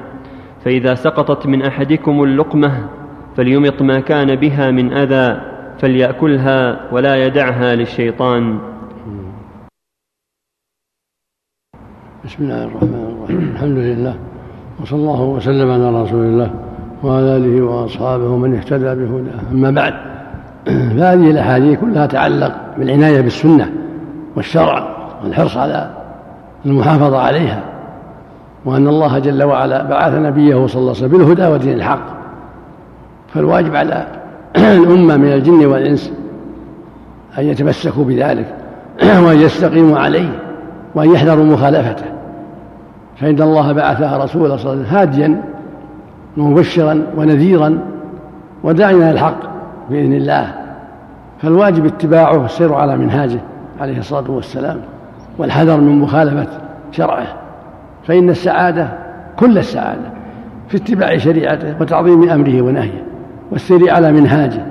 [0.64, 2.88] فإذا سقطت من أحدكم اللقمة
[3.36, 5.40] فليمط ما كان بها من أذى
[5.78, 8.58] فليأكلها ولا يدعها للشيطان.
[12.24, 13.52] بسم الله الرحمن الرحيم.
[13.54, 14.16] الحمد لله
[14.82, 16.50] وصلى الله وسلم على رسول الله
[17.02, 19.52] وعلى آله وأصحابه ومن اهتدى بهداه.
[19.52, 19.94] أما بعد
[20.96, 23.72] فهذه الأحاديث كلها تعلق بالعناية بالسنة
[24.36, 25.90] والشرع والحرص على
[26.66, 27.73] المحافظة عليها.
[28.64, 32.06] وأن الله جل وعلا بعث نبيه صلى الله عليه وسلم بالهدى ودين الحق.
[33.34, 34.06] فالواجب على
[34.56, 36.12] الأمة من الجن والإنس
[37.38, 38.54] أن يتمسكوا بذلك
[39.24, 40.28] وأن يستقيموا عليه
[40.94, 42.04] وأن يحذروا مخالفته.
[43.16, 45.42] فإن الله بعثها رسولا صلى الله عليه وسلم هاديا
[46.36, 47.78] ومبشرا ونذيرا
[48.62, 49.40] وداعيا الحق
[49.90, 50.54] بإذن الله.
[51.42, 53.40] فالواجب اتباعه والسير على منهاجه
[53.80, 54.80] عليه الصلاة والسلام
[55.38, 56.48] والحذر من مخالفة
[56.92, 57.43] شرعه.
[58.06, 58.88] فإن السعادة
[59.36, 60.10] كل السعادة
[60.68, 63.04] في اتباع شريعته وتعظيم أمره ونهيه
[63.50, 64.62] والسير على منهاجه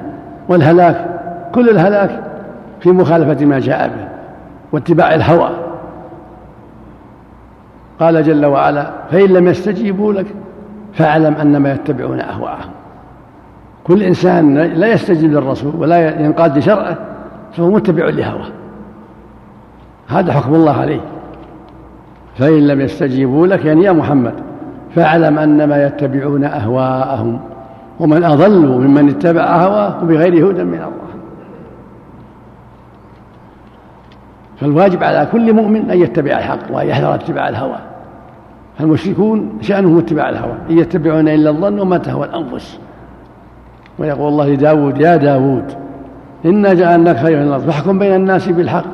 [0.50, 1.10] والهلاك
[1.56, 2.24] كل الهلاك
[2.80, 4.08] في مخالفة ما جاء به
[4.72, 5.50] واتباع الهوى.
[8.00, 10.26] قال جل وعلا فإن لم يستجيبوا لك
[10.94, 12.70] فاعلم أنما يتبعون أهواءهم.
[13.84, 16.98] كل إنسان لا يستجيب للرسول ولا ينقاد لشرعه
[17.54, 18.48] فهو متبع لهواه.
[20.08, 21.00] هذا حكم الله عليه.
[22.38, 24.34] فإن لم يستجيبوا لك يعني يا محمد
[24.96, 27.40] فاعلم أنما يتبعون أهواءهم
[28.00, 30.90] ومن أضل ممن اتبع هواه بغير هدى من الله.
[34.58, 37.78] فالواجب على كل مؤمن أن يتبع الحق وأن يحذر اتباع الهوى.
[38.78, 42.80] فالمشركون شأنهم اتباع الهوى إن يتبعون إلا الظن وما تهوى الأنفس.
[44.00, 45.66] ويقول الله لداود يا داود
[46.46, 48.86] إنا جعلناك خيرا من الأرض فاحكم بين الناس بالحق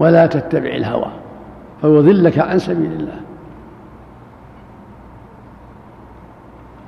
[0.00, 1.19] ولا تتبع الهوى.
[1.82, 3.20] فيضلك عن سبيل الله.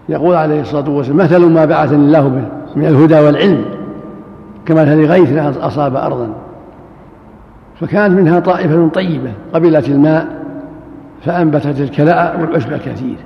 [0.08, 2.44] يقول عليه الصلاة والسلام مثل ما بعثني الله به
[2.76, 3.64] من الهدى والعلم
[4.66, 6.32] كمثل غيث أصاب أرضا
[7.80, 10.26] فكانت منها طائفة طيبة قبلت الماء
[11.24, 13.16] فأنبتت الكلاء والعشب الكثير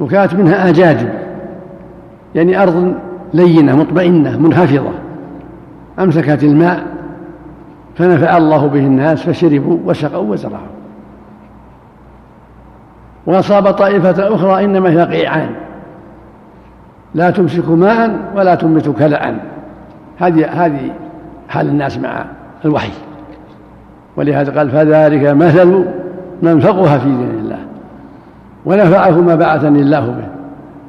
[0.00, 1.08] وكانت منها أجاجب
[2.34, 2.94] يعني أرض
[3.34, 4.92] لينة مطمئنة منخفضة
[5.98, 6.95] أمسكت الماء
[7.96, 10.66] فنفع الله به الناس فشربوا وسقوا وزرعوا.
[13.26, 15.50] وأصاب طائفة أخرى إنما هي قيعان.
[17.14, 19.34] لا تمسك ماء ولا تنبت كلأ.
[20.18, 20.90] هذه هذه
[21.48, 22.24] حال الناس مع
[22.64, 22.92] الوحي.
[24.16, 25.84] ولهذا قال فذلك مثل
[26.42, 27.58] من فقه في دين الله.
[28.66, 30.28] ونفعه ما بعثني الله به.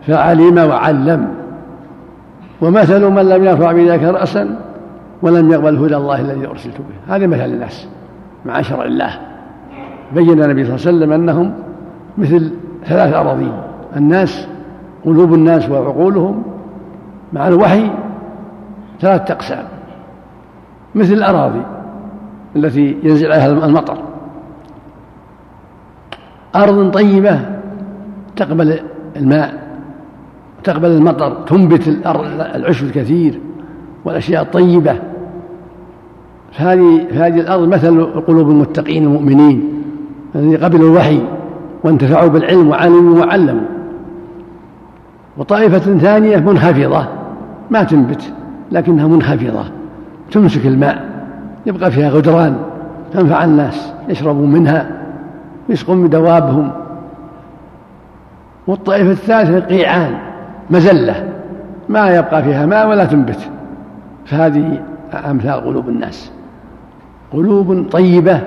[0.07, 1.27] فعلم وعلم.
[2.61, 4.66] ومثل من لم يرفع بذلك رأسا
[5.21, 7.15] ولم يقبل هدى الله الذي أرسلت به.
[7.15, 7.87] هذا مثل الناس
[8.45, 9.19] مع شرع الله.
[10.15, 11.53] بين النبي صلى الله عليه وسلم أنهم
[12.17, 12.53] مثل
[12.85, 13.53] ثلاث أراضين.
[13.95, 14.47] الناس
[15.05, 16.43] قلوب الناس وعقولهم
[17.33, 17.91] مع الوحي
[19.01, 19.63] ثلاثة أقسام.
[20.95, 21.61] مثل الأراضي
[22.55, 23.97] التي ينزل عليها المطر.
[26.55, 27.39] أرض طيبة
[28.35, 28.79] تقبل
[29.15, 29.67] الماء
[30.63, 31.87] تقبل المطر تنبت
[32.55, 33.39] العشب الكثير.
[34.05, 34.95] والأشياء الطيبة.
[36.51, 39.83] فهذه هذه الأرض مثل قلوب المتقين المؤمنين
[40.35, 41.19] الذين قبلوا الوحي
[41.83, 43.67] وانتفعوا بالعلم وعلموا وعلموا.
[45.37, 47.07] وطائفة ثانية منخفضة
[47.71, 48.33] ما تنبت
[48.71, 49.63] لكنها منخفضة.
[50.31, 51.05] تمسك الماء
[51.65, 52.57] يبقى فيها غدران
[53.13, 54.91] تنفع الناس يشربوا منها
[55.69, 56.71] يسقون بدوابهم
[58.67, 60.17] والطائفة الثالثة قيعان
[60.69, 61.29] مزلة
[61.89, 63.49] ما يبقى فيها ماء ولا تنبت.
[64.27, 66.31] فهذه أمثال قلوب الناس.
[67.33, 68.41] قلوب طيبة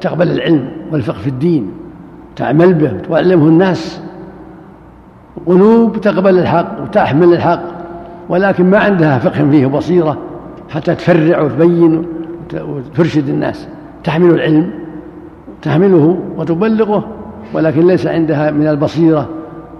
[0.00, 1.70] تقبل العلم والفقه في الدين
[2.36, 4.00] تعمل به وتعلمه الناس.
[5.46, 7.62] قلوب تقبل الحق وتحمل الحق
[8.28, 10.18] ولكن ما عندها فقه فيه بصيرة
[10.70, 12.06] حتى تفرع وتبين
[12.54, 13.68] وترشد الناس.
[14.04, 14.70] تحمل العلم
[15.62, 17.04] تحمله وتبلغه
[17.54, 19.28] ولكن ليس عندها من البصيرة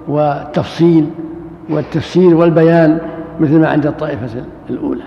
[0.08, 1.06] والتفصيل
[1.70, 2.98] والتفسير والبيان
[3.40, 5.04] مثل ما عند الطائفة الأولى.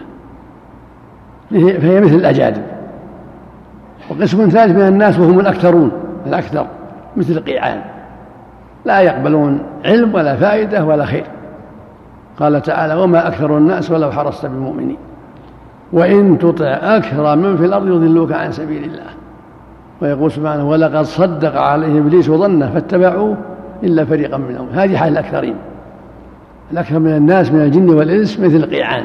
[1.52, 2.62] فهي مثل الأجادب
[4.10, 5.92] وقسم ثالث من الناس وهم الأكثرون
[6.26, 6.66] الأكثر
[7.18, 7.82] مثل القيعان.
[8.86, 11.24] لا يقبلون علم ولا فائدة ولا خير.
[12.40, 14.98] قال تعالى وما أكثر الناس ولو حرصت بمؤمنين
[15.94, 19.10] وإن تطع أكثر من في الأرض يضلوك عن سبيل الله.
[20.02, 23.38] ويقول سبحانه ولقد صدق عليه إبليس وظنه فاتبعوه
[23.84, 24.68] إلا فريقا منهم.
[24.74, 25.56] هذه حال الأكثرين.
[26.72, 29.04] الأكثر من الناس من الجن والإنس مثل قيعان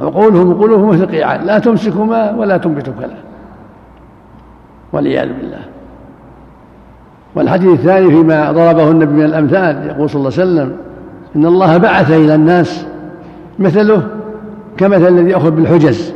[0.00, 3.16] عقولهم وقلوبهم مثل قيعان لا تمسك ماء ولا تنبت كلا
[4.92, 5.60] والعياذ بالله.
[7.34, 10.76] والحديث الثاني فيما ضربه النبي من الأمثال يقول صلى الله عليه وسلم
[11.36, 12.86] إن الله بعث إلى الناس
[13.58, 14.02] مثله
[14.76, 16.14] كمثل الذي يأخذ بالحجز.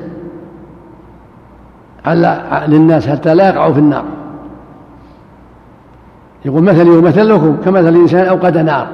[2.05, 4.05] على للناس حتى لا يقعوا في النار.
[6.45, 8.87] يقول مثلي ومثلكم كمثل الإنسان أوقد نار.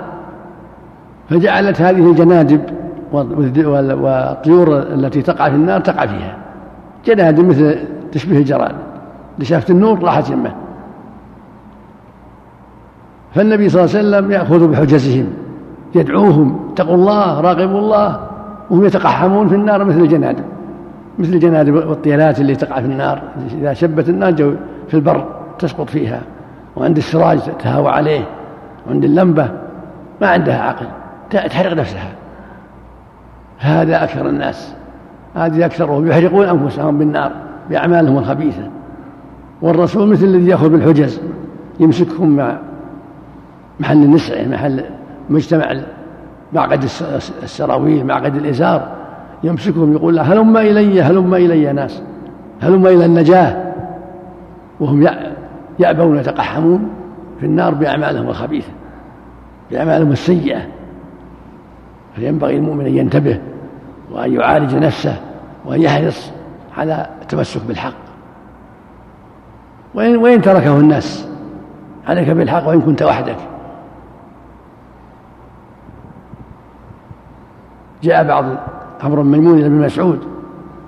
[1.30, 2.60] فجعلت هذه الجنادب
[3.12, 6.36] والطيور التي تقع في النار تقع فيها.
[7.04, 7.78] جنادب مثل
[8.12, 8.74] تشبه الجراد.
[9.38, 10.52] لشافت النور راحت يمه.
[13.34, 15.26] فالنبي صلى الله عليه وسلم يأخذ بحجزهم
[15.94, 18.20] يدعوهم اتقوا الله راقبوا الله
[18.70, 20.44] وهم يتقحمون في النار مثل الجنادب
[21.18, 24.54] مثل الجنادب والطيالات اللي تقع في النار إذا شبت النار جو
[24.88, 25.26] في البر
[25.58, 26.20] تسقط فيها
[26.76, 28.24] وعند السراج تهاوى عليه
[28.86, 29.50] وعند اللمبة
[30.20, 30.86] ما عندها عقل
[31.30, 32.10] تحرق نفسها.
[33.58, 34.74] هذا أكثر الناس.
[35.34, 37.32] هذه أكثرهم يحرقون أنفسهم بالنار
[37.70, 38.68] بأعمالهم الخبيثة.
[39.62, 41.20] والرسول مثل الذي يأخذ بالحجز
[41.80, 42.58] يمسكهم مع
[43.80, 44.84] محل النسع محل
[45.30, 45.76] مجتمع
[46.52, 46.82] معقد
[47.42, 48.88] السراويل معقد الإزار
[49.44, 52.02] يمسكهم يقول له هلم إلي هلم إلي ناس
[52.60, 53.72] هلم إلى النجاة.
[54.80, 55.08] وهم
[55.78, 56.88] يأبون يتقحمون
[57.40, 58.70] في النار بأعمالهم الخبيثة
[59.70, 60.60] بأعمالهم السيئة.
[62.18, 63.40] فينبغي المؤمن أن ينتبه
[64.12, 65.16] وأن يعالج نفسه
[65.66, 66.32] وأن يحرص
[66.76, 67.94] على التمسك بالحق.
[69.94, 71.28] وإن, وإن تركه الناس
[72.06, 73.36] عليك بالحق وإن كنت وحدك.
[78.02, 78.44] جاء بعض
[79.02, 80.20] عمرو ميمون إلى ابن مسعود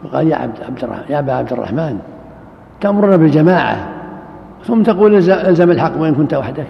[0.05, 1.99] وقال يا عبد عبد يا أبا عبد الرحمن
[2.81, 3.89] تأمرنا بالجماعة
[4.65, 6.67] ثم تقول إلزم الحق وإن كنت وحدك.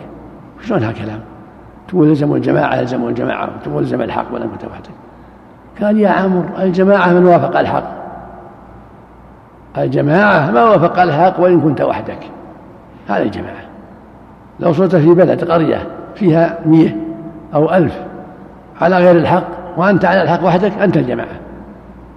[0.63, 1.21] شلون هالكلام؟
[1.91, 4.91] تقول الزموا الجماعة الزموا الجماعة تقول الزم الحق وان كنت وحدك
[5.83, 7.85] قال يا عمرو الجماعة من وافق الحق.
[9.79, 12.19] الجماعة ما وافق الحق وإن كنت وحدك.
[13.09, 13.63] هذا الجماعة.
[14.61, 16.91] لو صرت في بلد قرية فيها مئة
[17.55, 18.01] أو ألف
[18.81, 19.45] على غير الحق
[19.77, 21.41] وأنت على الحق وحدك أنت الجماعة.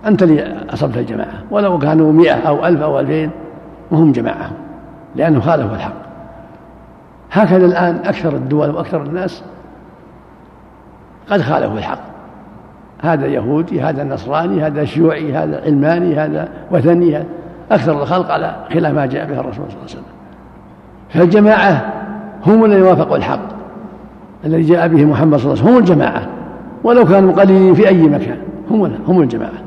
[0.06, 1.44] أنت اللي أصبت الجماعة.
[1.52, 3.30] ولو كانوا مئة أو ألف أو ألفين
[3.92, 4.52] وهم جماعة
[5.16, 5.94] لأنهم خالفوا الحق.
[7.32, 9.44] هكذا الآن أكثر الدول وأكثر الناس
[11.30, 12.00] قد خالفوا الحق.
[13.02, 17.26] هذا يهودي هذا نصراني هذا شيوعي هذا علماني هذا وثني هذا
[17.72, 20.04] أكثر الخلق على خلاف ما جاء به الرسول صلى الله عليه وسلم.
[21.10, 21.94] فالجماعة
[22.46, 23.40] هم الذين وافقوا الحق
[24.46, 25.74] الذي جاء به محمد صلى الله عليه وسلم.
[25.74, 26.28] هم الجماعة.
[26.84, 28.38] ولو كانوا قليلين في أي مكان
[28.72, 29.64] هم هم الجماعة.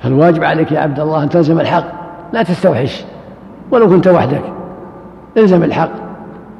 [0.00, 1.84] فالواجب عليك يا عبد الله أن تلزم الحق
[2.32, 3.04] لا تستوحش.
[3.70, 4.42] ولو كنت وحدك
[5.36, 5.90] إلزم الحق.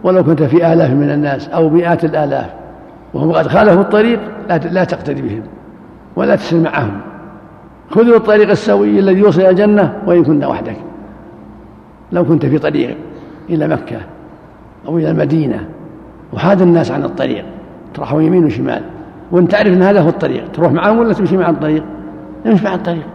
[0.04, 2.59] ولو كنت في آلاف من الناس أو مئات الآلاف.
[3.14, 5.42] وهم قد خالفوا الطريق لا لا تقتدي بهم
[6.16, 7.00] ولا تسر معهم.
[7.90, 10.76] خذوا الطريق السوي الذي يوصل إلى الجنة وإن كنت وحدك.
[12.12, 12.96] لو كنت في طريق
[13.50, 14.00] إلى مكة
[14.88, 15.68] أو إلى المدينة
[16.32, 17.44] وحاد الناس عن الطريق
[17.94, 18.82] تروحوا يمين وشمال.
[19.32, 21.84] وأنت تعرف إن هذا هو الطريق تروح معهم ولا تمشي مع الطريق؟
[22.46, 23.06] امشي مع الطريق.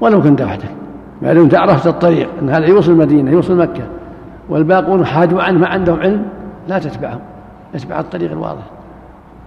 [0.00, 0.70] ولو كنت وحدك.
[1.22, 3.82] ما دمت عرفت الطريق إن هذا يوصل المدينة يوصل مكة
[4.48, 6.24] والباقون حادوا عنه ما عندهم علم
[6.68, 7.20] لا تتبعهم.
[7.74, 8.62] اتبع الطريق الواضح.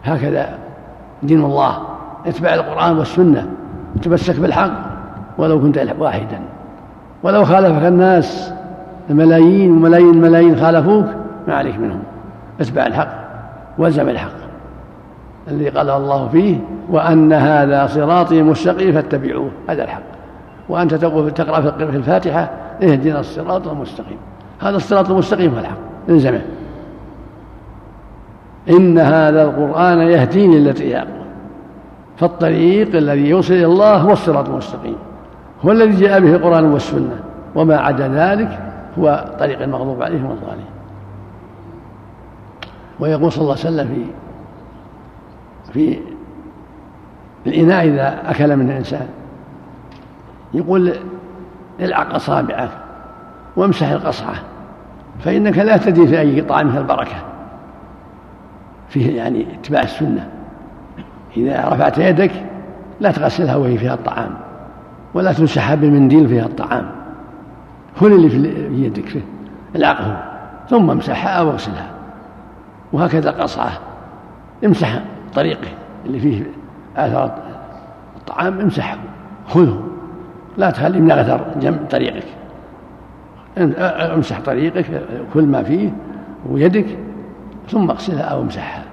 [0.05, 0.49] هكذا
[1.23, 1.77] دين الله
[2.25, 3.47] اتبع القرآن والسنة
[4.01, 4.71] تمسك بالحق
[5.37, 6.39] ولو كنت واحدا.
[7.23, 8.53] ولو خالفك الناس
[9.09, 11.05] الملايين وملايين الملايين خالفوك
[11.47, 12.03] ما عليك منهم.
[12.59, 13.07] اتبع الحق
[13.77, 14.31] والزم الحق
[15.47, 16.57] الذي قال الله فيه
[16.89, 19.49] وأن هذا صراطي مستقيم فاتبعوه.
[19.69, 20.01] هذا الحق.
[20.69, 22.49] وأنت تقرأ في الفاتحة
[22.83, 24.17] اهدنا الصراط المستقيم.
[24.61, 25.77] هذا الصراط المستقيم هو الحق.
[26.09, 26.41] الزمه
[28.69, 31.25] إن هذا القرآن يهديني التي هي أقوى.
[32.17, 34.95] فالطريق الذي يوصل إلى الله هو الصراط المستقيم.
[35.65, 37.19] هو الذي جاء به القرآن والسنة.
[37.55, 38.59] وما عدا ذلك
[38.99, 40.65] هو طريق المغضوب عليهم والضالين
[42.99, 44.05] ويقول صلى الله عليه وسلم في
[45.73, 45.99] في
[47.47, 49.07] الإناء إذا أكل من الإنسان.
[50.53, 50.93] يقول
[51.79, 52.69] العق أصابعك
[53.55, 54.35] وامسح القصعة
[55.19, 57.34] فإنك لا تدري في أي طعامها البركة.
[58.95, 60.29] فيه يعني اتباع السنة.
[61.37, 62.31] إذا رفعت يدك
[62.99, 64.29] لا تغسلها وهي فيها الطعام
[65.13, 66.91] ولا تمسحها بالمنديل فيها الطعام.
[67.99, 68.37] كل اللي في
[68.71, 69.21] يدك فيه
[69.75, 70.23] العقه
[70.69, 71.89] ثم امسحها واغسلها
[72.93, 73.71] وهكذا القصعة
[74.65, 75.01] امسحها
[75.33, 75.67] طريقه
[76.05, 76.43] اللي فيه
[76.97, 77.37] آثار
[78.17, 78.97] الطعام امسحه.
[79.47, 79.83] خذه.
[80.57, 82.25] لا تخلي من أثر جنب طريقك.
[83.57, 84.85] امسح طريقك
[85.33, 85.89] كل ما فيه
[86.49, 86.85] ويدك
[87.69, 88.84] ثم اغسلها أو امسحها.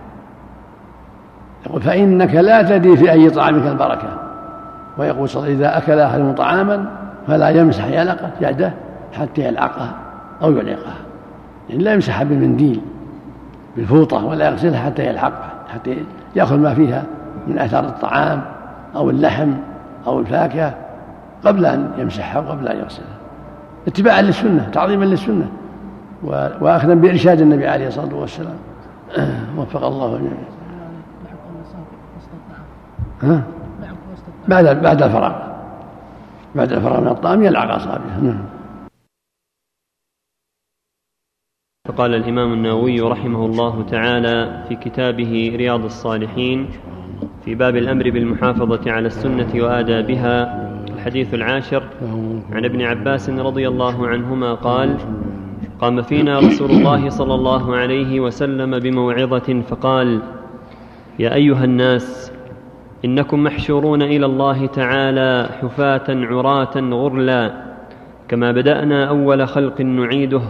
[1.66, 4.08] يقول فإنك لا تدري في أي طعامك البركة.
[4.98, 6.86] ويقول صلى الله عليه وسلم إذا أكل أحد طعاما
[7.26, 8.72] فلا يمسح يلقه يده
[9.12, 9.94] حتى يلعقها
[10.42, 10.96] أو يلعقها
[11.70, 12.80] يعني لا يمسحها بالمنديل
[13.76, 15.96] بالفوطة ولا يغسلها حتى يلحقها حتى
[16.36, 17.04] يأخذ ما فيها
[17.46, 18.42] من أثار الطعام
[18.96, 19.52] أو اللحم
[20.06, 20.74] أو الفاكهة
[21.44, 23.06] قبل أن يمسحها وقبل أن يغسلها.
[23.86, 25.46] اتباعا للسنة تعظيما للسنة.
[26.60, 28.56] وأخذا بإرشاد النبي عليه الصلاة والسلام.
[29.58, 30.61] وفق الله جميعا.
[33.22, 33.44] ها؟
[34.48, 35.52] بعد بعد الفراغ.
[36.54, 38.44] بعد الفراغ من الطعام يلعق أصابعه نعم.
[41.88, 46.68] فقال الإمام النووي رحمه الله تعالى في كتابه رياض الصالحين
[47.44, 51.82] في باب الأمر بالمحافظة على السنة وآدابها الحديث العاشر
[52.52, 54.96] عن ابن عباس رضي الله عنهما قال
[55.80, 60.22] قام فينا رسول الله صلى الله عليه وسلم بموعظة فقال
[61.18, 62.31] يا أيها الناس
[63.04, 67.52] إنكم محشورون إلى الله تعالى حفاة عراة غرلا
[68.28, 70.42] كما بدأنا أول خلق نعيده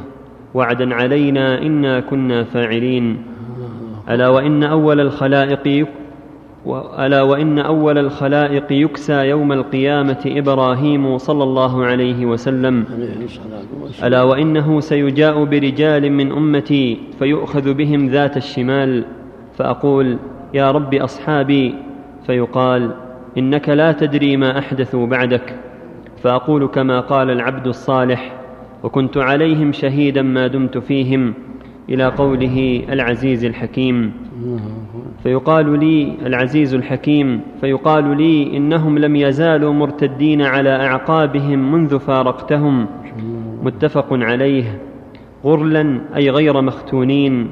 [0.54, 3.22] وعدا علينا إنا كنا فاعلين.
[4.10, 5.86] ألا وإن أول الخلائق
[6.98, 12.84] ألا وإن أول الخلائق يكسى يوم القيامة إبراهيم صلى الله عليه وسلم.
[14.04, 19.04] ألا وإنه سيجاء برجال من أمتي فيؤخذ بهم ذات الشمال
[19.58, 20.18] فأقول
[20.54, 21.74] يا رب أصحابي
[22.26, 22.90] فيقال
[23.38, 25.54] إنك لا تدري ما أحدثوا بعدك
[26.22, 28.32] فأقول كما قال العبد الصالح
[28.82, 31.34] وكنت عليهم شهيدا ما دمت فيهم
[31.88, 34.12] إلى قوله العزيز الحكيم.
[35.22, 42.86] فيقال لي العزيز الحكيم فيقال لي إنهم لم يزالوا مرتدين على أعقابهم منذ فارقتهم.
[43.62, 44.78] متفق عليه.
[45.44, 47.48] غرلا أي غير مختونين.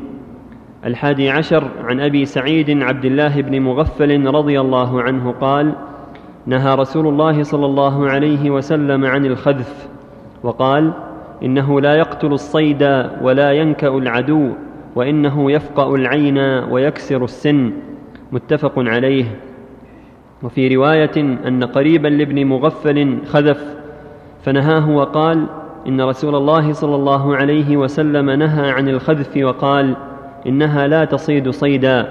[0.85, 5.73] الحادي عشر عن أبي سعيد عبد الله بن مغفل رضي الله عنه قال
[6.47, 9.89] نهى رسول الله صلى الله عليه وسلم عن الخذف
[10.43, 10.93] وقال
[11.43, 12.83] إنه لا يقتل الصيد
[13.23, 14.51] ولا ينكأ العدو
[14.97, 16.39] وإنه يفقأ العين
[16.71, 17.73] ويكسر السن.
[18.33, 19.25] متفق عليه.
[20.43, 21.17] وفي رواية
[21.47, 23.77] أن قريبا لابن مغفل خذف
[24.43, 25.47] فنهاه وقال
[25.87, 29.97] إن رسول الله صلى الله عليه وسلم نهى عن الخذف وقال
[30.47, 32.07] إنها لا تصيد صيدا.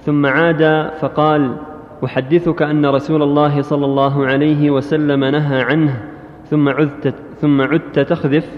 [0.00, 1.56] ثم عاد فقال
[2.04, 6.02] أحدثك أن رسول الله صلى الله عليه وسلم نهى عنه
[6.44, 8.50] ثم عدت ثم عدت تخذف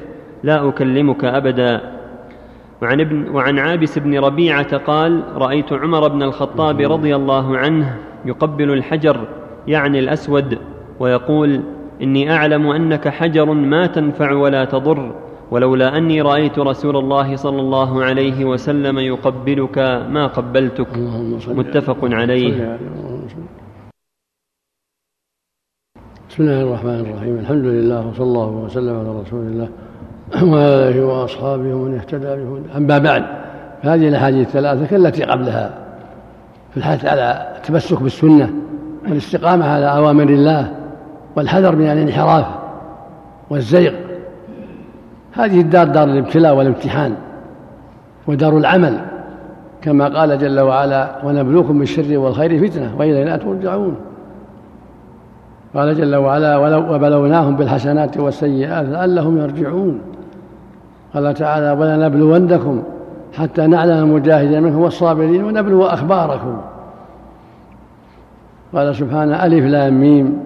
[0.42, 1.80] لا أكلمك أبدا.
[2.82, 8.72] وعن, ابن وعن عابس بن ربيعة قال رأيت عمر بن الخطاب رضي الله عنه يقبل
[8.72, 9.16] الحجر
[9.66, 10.58] يعني الأسود
[11.00, 11.60] ويقول
[12.02, 15.14] إني أعلم أنك حجر ما تنفع ولا تضر.
[15.50, 19.78] ولولا أني رأيت رسول الله صلى الله عليه وسلم يقبلك
[20.08, 20.98] ما قبلتك.
[21.48, 22.78] متفق عليه.
[26.30, 27.38] بسم الله الرحمن الرحيم.
[27.38, 29.68] الحمد لله وصلى الله وسلم على رسول الله
[30.42, 33.24] وعلى اله وأصحابه ومن اهتدى بهدى أما بعد
[33.82, 35.84] فهذه الأحاديث الثلاثة كالتي قبلها.
[36.70, 38.50] في الحث على التمسك بالسنة
[39.04, 40.74] والاستقامة على أوامر الله
[41.36, 42.46] والحذر من الانحراف
[43.50, 44.03] والزيغ
[45.34, 47.14] هذه الدار دار الابتلاء والامتحان
[48.26, 49.00] ودار العمل
[49.82, 53.96] كما قال جل وعلا ونبلوكم بالشر والخير فتنة والينا ترجعون.
[55.74, 60.00] قال جل وعلا ولو وبلوناهم بالحسنات والسيئات لعلهم يرجعون.
[61.14, 62.82] قال تعالى ولنبلونكم
[63.32, 66.56] حتى نعلم المجاهدين منكم والصابرين ونبلو أخباركم.
[68.74, 70.38] قال سبحانه ألف لام ميم.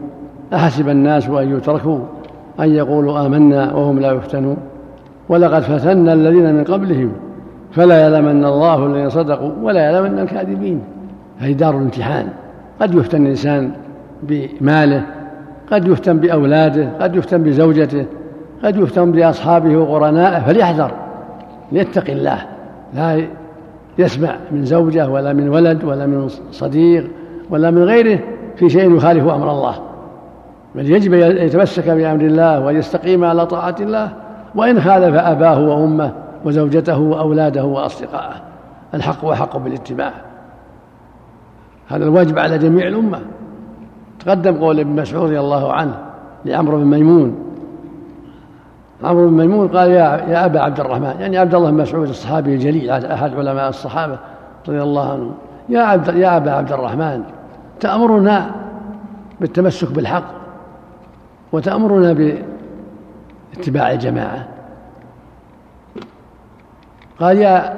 [0.55, 1.99] أحسب الناس أن يتركوا
[2.61, 4.57] أن يقولوا آمنا وهم لا يفتنون.
[5.29, 7.13] ولقد فتنا الذين من قبلهم
[7.73, 10.81] فلا يعلمن الله الذين صدقوا ولا يعلمن الكاذبين.
[11.39, 12.29] هذه دار الامتحان.
[12.81, 13.71] قد يفتن الإنسان
[14.23, 15.03] بماله
[15.71, 18.07] قد يفتن بأولاده قد يفتن بزوجته
[18.65, 20.91] قد يفتن بأصحابه وقرنائه فليحذر
[21.73, 22.39] ليتقي الله.
[22.95, 23.23] لا
[23.99, 27.11] يسمع من زوجة ولا من ولد ولا من صديق
[27.51, 28.19] ولا من غيره
[28.57, 29.75] في شيء يخالف أمر الله.
[30.75, 34.13] بل يجب أن يتمسك بأمر الله وأن يستقيم على طاعة الله.
[34.59, 36.13] وإن خالف أباه وأمه
[36.45, 38.35] وزوجته وأولاده وأصدقائه
[38.95, 40.13] الحق وحق بالاتباع.
[41.89, 43.21] هذا الواجب على جميع الأمة.
[44.21, 45.95] تقدم قول ابن مسعود رضي الله عنه
[46.45, 47.35] لعمرو بن ميمون.
[49.05, 51.15] عمرو بن ميمون قال يا يا أبا عبد الرحمن.
[51.21, 54.19] يعني عبد الله بن مسعود الصحابي الجليل أحد علماء الصحابة
[54.69, 55.31] رضي الله عنه
[55.69, 57.23] يا عبد يا أبا عبد الرحمن
[57.81, 58.51] تأمرنا
[59.41, 60.25] بالتمسك بالحق
[61.53, 62.13] وتأمرنا
[63.57, 64.49] باتباع الجماعة.
[67.21, 67.75] قال يا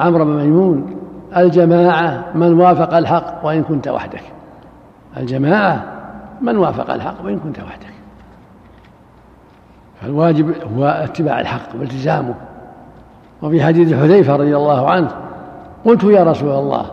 [0.00, 0.96] عمرو بن ميمون
[1.36, 4.22] الجماعة من وافق الحق وإن كنت وحدك.
[5.16, 5.84] الجماعة
[6.40, 7.92] من وافق الحق وإن كنت وحدك.
[10.00, 12.34] فالواجب هو اتباع الحق والتزامه.
[13.42, 15.08] وفي حديث حذيفة رضي الله عنه
[15.84, 16.86] قلت يا رسول الله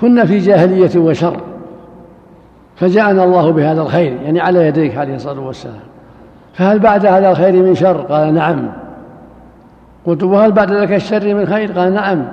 [0.00, 1.40] كنا في جاهلية وشر
[2.76, 5.95] فجاءنا الله بهذا الخير يعني على يديك عليه الصلاة والسلام.
[6.56, 8.68] فهل بعد هذا الخير من شر؟ قال نعم.
[10.06, 12.24] قلت وهل بعد ذلك الشر من خير؟ قال نعم.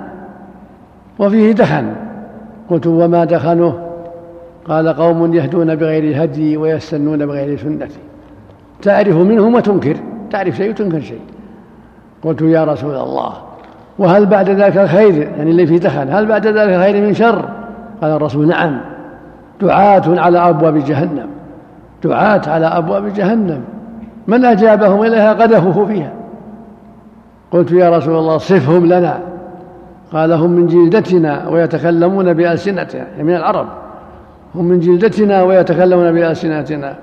[1.18, 1.92] وفيه دخن.
[2.70, 3.78] قلت وما دخنه؟
[4.68, 7.98] قال قوم يهدون بغير هدي ويستنون بغير سنتي.
[8.82, 9.96] تعرف منهم وتنكر.
[10.30, 11.20] تعرف شيء وتنكر شيء.
[12.22, 13.32] قلت يا رسول الله
[13.98, 16.08] وهل بعد ذلك الخير؟ يعني اللي فيه دخن.
[16.10, 17.48] هل بعد ذلك الخير من شر؟
[18.02, 18.80] قال الرسول نعم.
[19.60, 21.26] دعاة على أبواب جهنم.
[22.04, 23.73] دعاة على أبواب جهنم.
[24.26, 26.12] من أجابهم إليها قذفوه فيها.
[27.50, 29.18] قلت يا رسول الله صفهم لنا.
[30.12, 33.66] قال هم من جلدتنا ويتكلمون بألسنتنا يعني من العرب.
[34.54, 36.94] هم من جلدتنا ويتكلمون بألسنتنا.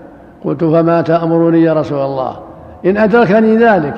[0.45, 2.37] قلت فما تأمرني يا رسول الله؟
[2.85, 3.95] إن أدركني ذلك.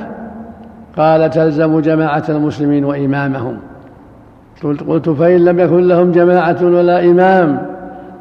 [0.97, 3.57] قال تلزم جماعة المسلمين وإمامهم.
[4.63, 7.65] قلت, قلت فإن لم يكن لهم جماعة ولا إمام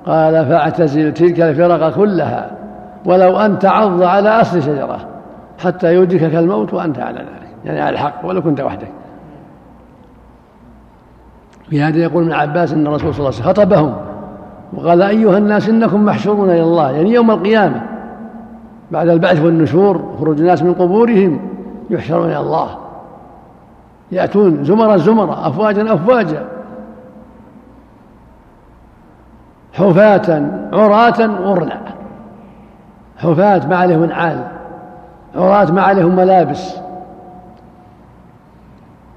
[0.07, 2.51] قال فاعتزل تلك الفرق كلها.
[3.05, 4.99] ولو أن تعض على أصل شجرة
[5.59, 8.89] حتى يدركك الموت وأنت على ذلك يعني على الحق ولو كنت وحدك.
[11.71, 13.95] في هذا يقول ابن عباس إن الرسول صلى الله عليه وسلم خطبهم
[14.73, 17.83] وقال أيها الناس إنكم محشورون إلى الله يعني يوم القيامة
[18.91, 21.41] بعد البعث والنشور خروج الناس من قبورهم
[21.91, 22.79] يحشرون إلى الله.
[24.13, 26.45] يأتون زمرا زمرا أفواجا أفواجا.
[29.73, 31.79] حفاة عراة غرلا
[33.23, 34.45] حفاة ما عليهم نعال
[35.35, 36.77] عراة ما عليهم ملابس.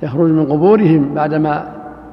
[0.03, 1.67] يخرج من قبورهم بعدما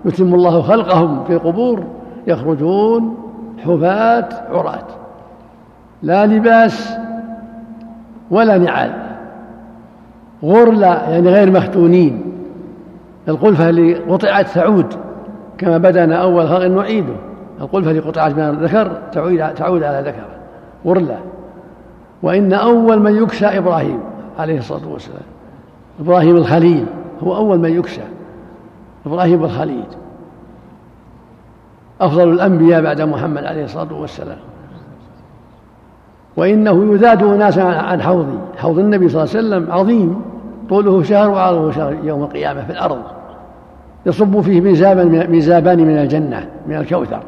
[0.04, 1.84] يتم الله خلقهم في القبور
[2.26, 3.16] يخرجون
[3.58, 4.86] حفاة عراة
[6.02, 6.94] لا لباس
[8.30, 8.92] ولا نعال.
[10.44, 12.22] غرلا يعني غير مختونين.
[13.28, 14.94] القلفة اللي قطعت تعود
[15.58, 17.14] كما بدأنا أول خلق نعيده.
[17.60, 20.24] القلفة اللي قطعت من الذكر تعود تعود على ذكر
[20.86, 21.16] غرلا
[22.22, 24.00] وإن أول من يكسى إبراهيم
[24.38, 25.22] عليه الصلاة والسلام.
[26.00, 26.86] إبراهيم الخليل
[27.24, 28.02] هو أول من يكسى.
[29.06, 29.84] إبراهيم الخليل.
[32.00, 34.38] أفضل الأنبياء بعد محمد عليه الصلاة والسلام.
[36.36, 40.22] وإنه يذاد ناسا عن حوضي حوض النبي صلى الله عليه وسلم عظيم.
[40.68, 43.02] طوله شهر وعرضه شهر يوم القيامة في الأرض.
[44.06, 47.20] يصب فيه ميزابان ميزابان من الجنة من الكوثر.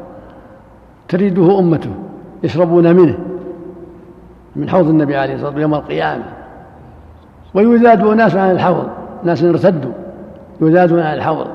[1.07, 1.91] تريده أمته
[2.43, 3.17] يشربون منه.
[4.55, 6.23] من حوض النبي عليه الصلاة والسلام يوم القيامة.
[7.53, 8.87] ويذاد ناس عن الحوض
[9.23, 9.91] ناس ارتدوا
[10.61, 11.47] يذادون عن الحوض.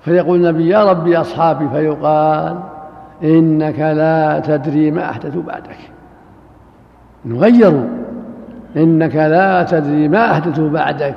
[0.00, 2.58] فيقول النبي يا ربي أصحابي فيقال
[3.22, 5.78] إنك لا تدري ما أحدثوا بعدك.
[7.24, 7.88] نغيروا
[8.76, 11.16] إنك لا تدري ما أحدثوا بعدك.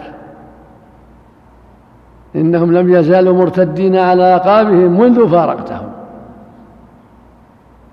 [2.35, 5.89] إنهم لم يزالوا مرتدين على أعقابهم منذ فارقتهم.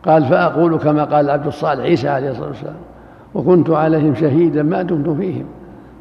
[0.07, 2.75] قال فأقول كما قال عبد الصالح عيسى عليه الصلاة والسلام
[3.35, 5.45] وكنت عليهم شهيدا ما دمت فيهم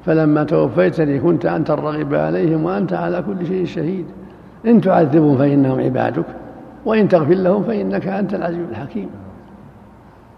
[0.06, 4.06] فلما توفيتني كنت أنت الرغب عليهم وأنت على كل شيء شهيد
[4.66, 6.26] إن تعذبهم فإنهم عبادك
[6.86, 9.10] وإن تغفر لهم فإنك أنت العزيز الحكيم.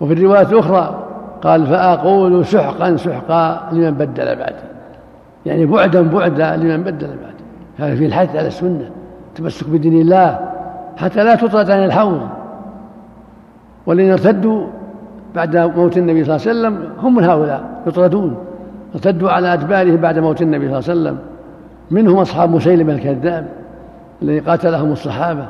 [0.02, 1.04] وفي الرواية الأخرى
[1.42, 4.56] قال فأقول سحقا سحقا لمن بدل بعدي
[5.46, 7.44] يعني بعدا بعدا لمن بدل بعدي
[7.78, 8.90] هذا في الحث على السنة
[9.36, 10.40] تمسك بدين الله
[10.98, 12.22] حتى لا تطرد عن الحوض.
[13.88, 14.68] والذين ارتدوا
[15.36, 18.38] بعد موت النبي صلى الله عليه وسلم هم هؤلاء يطردون.
[18.96, 21.18] ارتدوا على أدبارهم بعد موت النبي صلى الله عليه وسلم.
[21.92, 23.48] منهم أصحاب مسيلمة الكذاب
[24.22, 25.46] الذي قاتلهم الصحابة.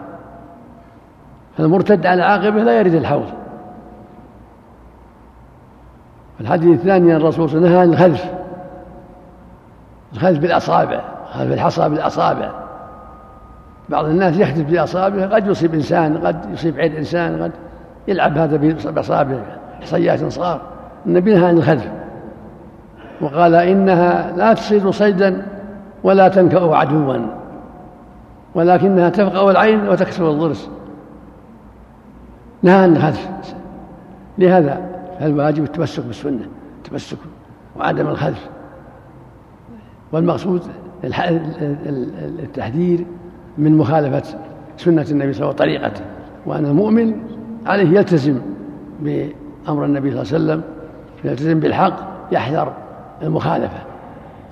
[1.57, 3.27] فالمرتد على عاقبه لا يرد الحوض.
[6.41, 8.31] الحديث الثاني أن الرسول صلى الله عليه وسلم نهى عن الخلف
[10.13, 11.01] الخلف بالأصابع
[11.33, 12.51] خلف الحصى بالأصابع.
[13.89, 17.51] بعض الناس يحدث بأصابعه قد يصيب إنسان قد يصيب عين إنسان قد
[18.07, 18.57] يلعب هذا
[18.91, 19.45] بأصابعه
[19.81, 20.61] حصيات صغار.
[21.05, 21.87] النبي نهى عن الخلف
[23.21, 25.45] وقال إنها لا تصيد صيدا
[26.03, 27.17] ولا تنكأ عدوا
[28.55, 30.69] ولكنها تفقأ العين وتكسر الضرس.
[32.63, 33.29] نهى عن الخلف
[34.37, 34.81] لهذا
[35.19, 36.47] فالواجب التمسك بالسنة
[36.77, 37.17] التمسك
[37.79, 38.49] وعدم الخلف
[40.11, 40.61] والمقصود
[42.43, 43.05] التحذير
[43.57, 44.23] من مخالفة
[44.77, 46.01] سنة النبي صلى الله عليه وسلم وطريقته.
[46.45, 47.15] وأن المؤمن
[47.67, 48.39] عليه يلتزم
[48.99, 50.61] بأمر النبي صلى الله عليه وسلم
[51.23, 51.93] يلتزم بالحق
[52.31, 52.73] يحذر
[53.21, 53.79] المخالفة.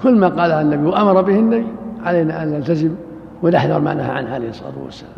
[0.04, 1.68] كل ما قالها النبي وأمر به النبي
[2.06, 2.96] علينا أن نلتزم
[3.44, 5.14] ونحذر ما نهى عنه عليه الصلاة والسلام.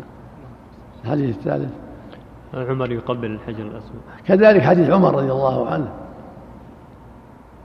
[1.04, 1.70] الحديث الثالث.
[2.54, 4.00] عمر يقبل الحجر الأسود.
[4.26, 5.88] كذلك حديث عمر رضي الله عنه.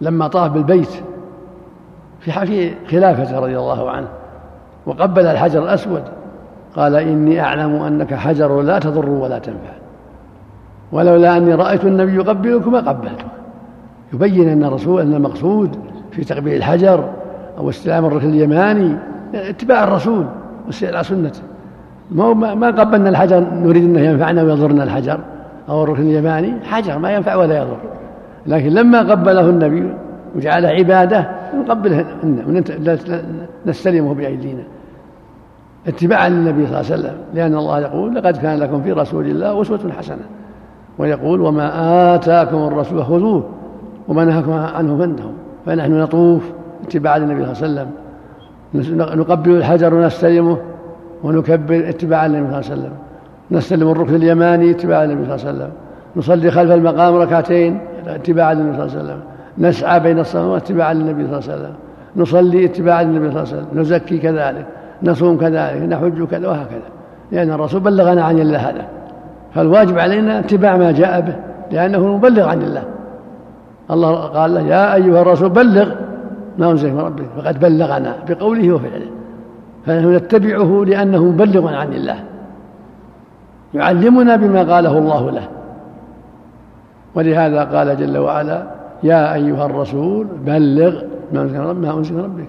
[0.01, 0.89] لما طاف بالبيت
[2.19, 4.07] في في خلافته رضي الله عنه
[4.85, 6.03] وقبل الحجر الأسود
[6.75, 9.82] قال إني أعلم أنك حجر لا تضر ولا تنفع.
[10.93, 13.25] ولولا أني رأيت النبي يقبلك ما قبلته.
[14.13, 15.75] يبين أن الرسول أن المقصود
[16.11, 17.09] في تقبيل الحجر
[17.57, 18.95] أو استلام الركن اليماني
[19.35, 20.25] اتباع الرسول
[20.83, 21.41] على سنته.
[22.11, 25.19] ما ما قبلنا الحجر نريد أنه ينفعنا ويضرنا الحجر
[25.69, 27.77] أو الركن اليماني حجر ما ينفع ولا يضر.
[28.47, 29.93] لكن لما قبله النبي
[30.35, 32.05] وجعله عبادة نقبله
[33.65, 34.63] ونستلمه بأيدينا.
[35.87, 39.61] اتباعا للنبي صلى الله عليه وسلم لأن الله يقول لقد كان لكم في رسول الله
[39.61, 40.23] أسوة حسنة.
[40.97, 43.43] ويقول وما آتاكم الرسول خذوه
[44.07, 45.31] وما نهاكم عنه فانتهوا
[45.65, 46.51] فنحن نطوف
[46.87, 47.89] اتباعا للنبي صلى الله عليه
[48.79, 49.19] وسلم.
[49.19, 50.57] نقبل الحجر ونستلمه
[51.23, 52.93] ونكبر اتباعا للنبي صلى الله عليه وسلم.
[53.51, 55.71] نستلم الركن اليماني اتباعا للنبي صلى الله عليه وسلم.
[56.15, 59.21] نصلي خلف المقام ركعتين اتباعا للنبي صلى الله عليه وسلم.
[59.57, 61.75] نسعى بين الصلوات اتباعا للنبي صلى الله عليه وسلم.
[62.15, 63.79] نصلي اتباعا للنبي صلى الله عليه وسلم.
[63.79, 64.65] نزكي كذلك
[65.03, 66.89] نصوم كذلك نحج كذا وهكذا.
[67.31, 68.85] لأن الرسول بلغنا عن الله هذا.
[69.55, 71.35] فالواجب علينا اتباع ما جاء به
[71.71, 72.83] لأنه مبلغ عن الله.
[73.91, 75.91] الله قال له يا أيها الرسول بلغ.
[76.57, 79.05] ما أنزل من ربك فقد بلغنا بقوله وفعله
[79.85, 82.19] فنحن نتبعه لأنه مبلغ عن الله.
[83.73, 85.47] يعلمنا بما قاله الله له.
[87.15, 88.63] ولهذا قال جل وعلا
[89.03, 91.01] يا أيها الرسول بلغ.
[91.33, 92.47] ما أنزل من ربك.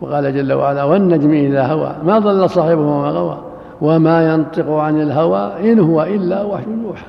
[0.00, 1.92] وقال جل وعلا والنجم إذا هوى.
[2.04, 3.38] ما ضل صاحبه وما غوى.
[3.80, 7.06] وما ينطق عن الهوى إن هو إلا وحي يوحى.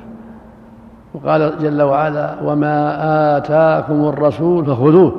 [1.13, 2.78] وقال جل وعلا وما
[3.38, 5.15] آتاكم الرسول فخذوه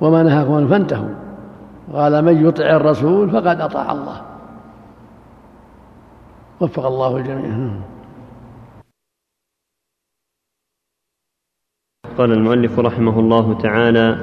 [0.00, 1.14] وما نهاكم عنه فانتهوا.
[1.92, 4.20] قال من يطع الرسول فقد أطاع الله.
[6.60, 7.70] وفق الله الجميع.
[12.18, 14.16] قال المؤلف رحمه الله تعالى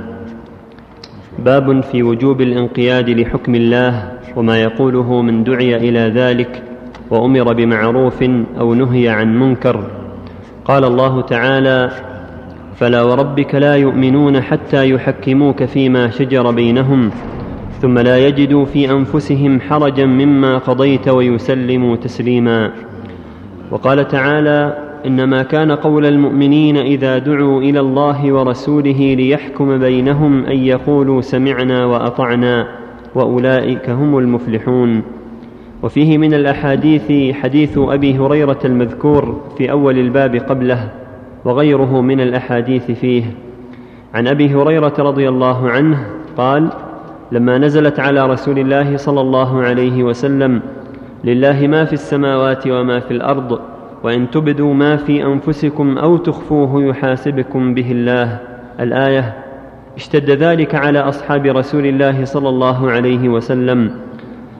[1.39, 6.63] باب في وجوب الانقياد لحكم الله وما يقوله من دعي إلى ذلك
[7.09, 8.23] وأمر بمعروف
[8.59, 9.83] أو نهي عن منكر.
[10.65, 11.91] قال الله تعالى
[12.75, 17.11] فلا وربك لا يؤمنون حتى يحكموك فيما شجر بينهم
[17.81, 22.71] ثم لا يجدوا في أنفسهم حرجا مما قضيت ويسلموا تسليما.
[23.71, 31.21] وقال تعالى إنما كان قول المؤمنين إذا دعوا إلى الله ورسوله ليحكم بينهم أن يقولوا
[31.21, 32.88] سمعنا وأطعنا.
[33.15, 35.01] وأولئك هم المفلحون.
[35.83, 40.89] وفيه من الأحاديث حديث أبي هريرة المذكور في أول الباب قبله
[41.45, 43.23] وغيره من الأحاديث فيه.
[44.13, 46.05] عن أبي هريرة رضي الله عنه
[46.37, 46.69] قال
[47.31, 50.61] لما نزلت على رسول الله صلى الله عليه وسلم
[51.23, 53.59] لله ما في السماوات وما في الأرض
[54.03, 58.39] وإن تبدوا ما في أنفسكم أو تخفوه يحاسبكم به الله.
[58.79, 59.33] الآية
[59.97, 63.91] اشتد ذلك على أصحاب رسول الله صلى الله عليه وسلم.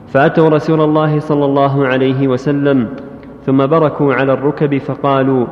[0.08, 2.88] فأتوا رسول الله صلى الله عليه وسلم
[3.46, 5.46] ثم بركوا على الركب فقالوا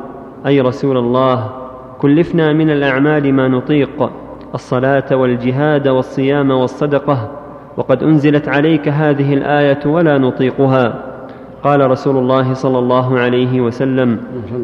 [0.47, 1.49] أي رسول الله
[1.99, 4.11] كلفنا من الأعمال ما نطيق
[4.53, 7.31] الصلاة والجهاد والصيام والصدقة
[7.77, 11.03] وقد أنزلت عليك هذه الآية ولا نطيقها.
[11.63, 14.19] قال رسول الله صلى الله عليه وسلم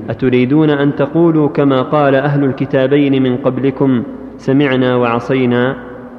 [0.09, 4.03] أتريدون أن تقولوا كما قال أهل الكتابين من قبلكم؟
[4.37, 5.75] سمعنا وعصينا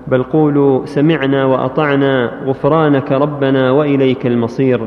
[0.09, 4.81] بل قولوا سمعنا وأطعنا غفرانك ربنا وإليك المصير.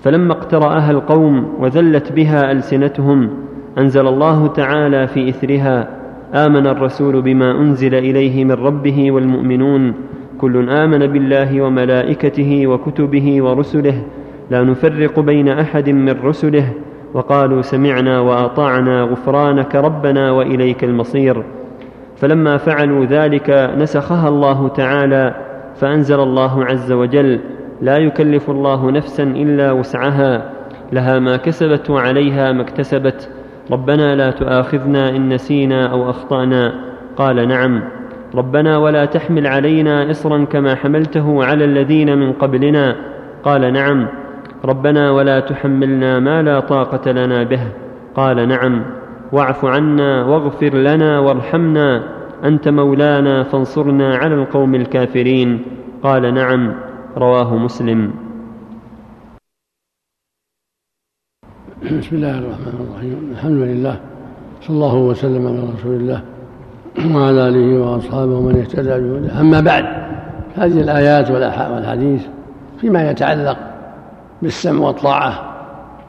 [0.00, 3.30] فلما اقترأها القوم وذلت بها ألسنتهم
[3.78, 5.88] أنزل الله تعالى في إثرها
[6.34, 9.94] آمن الرسول بما أنزل إليه من ربه والمؤمنون
[10.38, 14.02] كل آمن بالله وملائكته وكتبه ورسله
[14.50, 16.72] لا نفرق بين أحد من رسله
[17.14, 21.42] وقالوا سمعنا وأطعنا غفرانك ربنا وإليك المصير.
[22.20, 25.34] فلما فعلوا ذلك نسخها الله تعالى
[25.76, 27.40] فأنزل الله عز وجل
[27.82, 30.50] لا يكلف الله نفسا إلا وسعها
[30.92, 33.30] لها ما كسبت وعليها ما اكتسبت
[33.70, 36.88] ربنا لا تؤاخذنا إن نسينا أو أخطأنا.
[37.16, 37.82] قال نعم
[38.34, 42.96] ربنا ولا تحمل علينا اصرا كما حملته على الذين من قبلنا.
[43.42, 44.08] قال نعم
[44.64, 47.60] ربنا ولا تحملنا ما لا طاقة لنا به.
[48.14, 48.84] قال نعم.
[49.32, 52.02] واعف عنا واغفر لنا وارحمنا
[52.44, 55.62] أنت مولانا فانصرنا على القوم الكافرين.
[56.02, 56.74] قال نعم
[57.16, 58.12] رواه مسلم.
[61.82, 63.30] بسم الله الرحمن الرحيم.
[63.32, 64.00] الحمد لله
[64.60, 66.22] صلى الله وسلم على رسول الله
[67.14, 69.40] وعلى آله وأصحابه ومن اهتدى بهداه.
[69.40, 69.84] أما بعد
[70.56, 72.26] هذه الآيات والحديث
[72.80, 73.58] فيما يتعلق
[74.42, 75.54] بالسمع والطاعة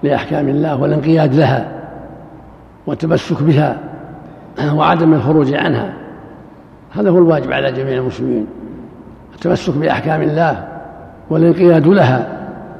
[0.03, 1.78] لأحكام الله والانقياد لها.
[2.87, 3.77] والتمسك بها
[4.77, 5.93] وعدم الخروج عنها.
[6.91, 8.47] هذا هو الواجب على جميع المسلمين
[9.35, 10.67] التمسك بأحكام الله
[11.29, 12.27] والانقياد لها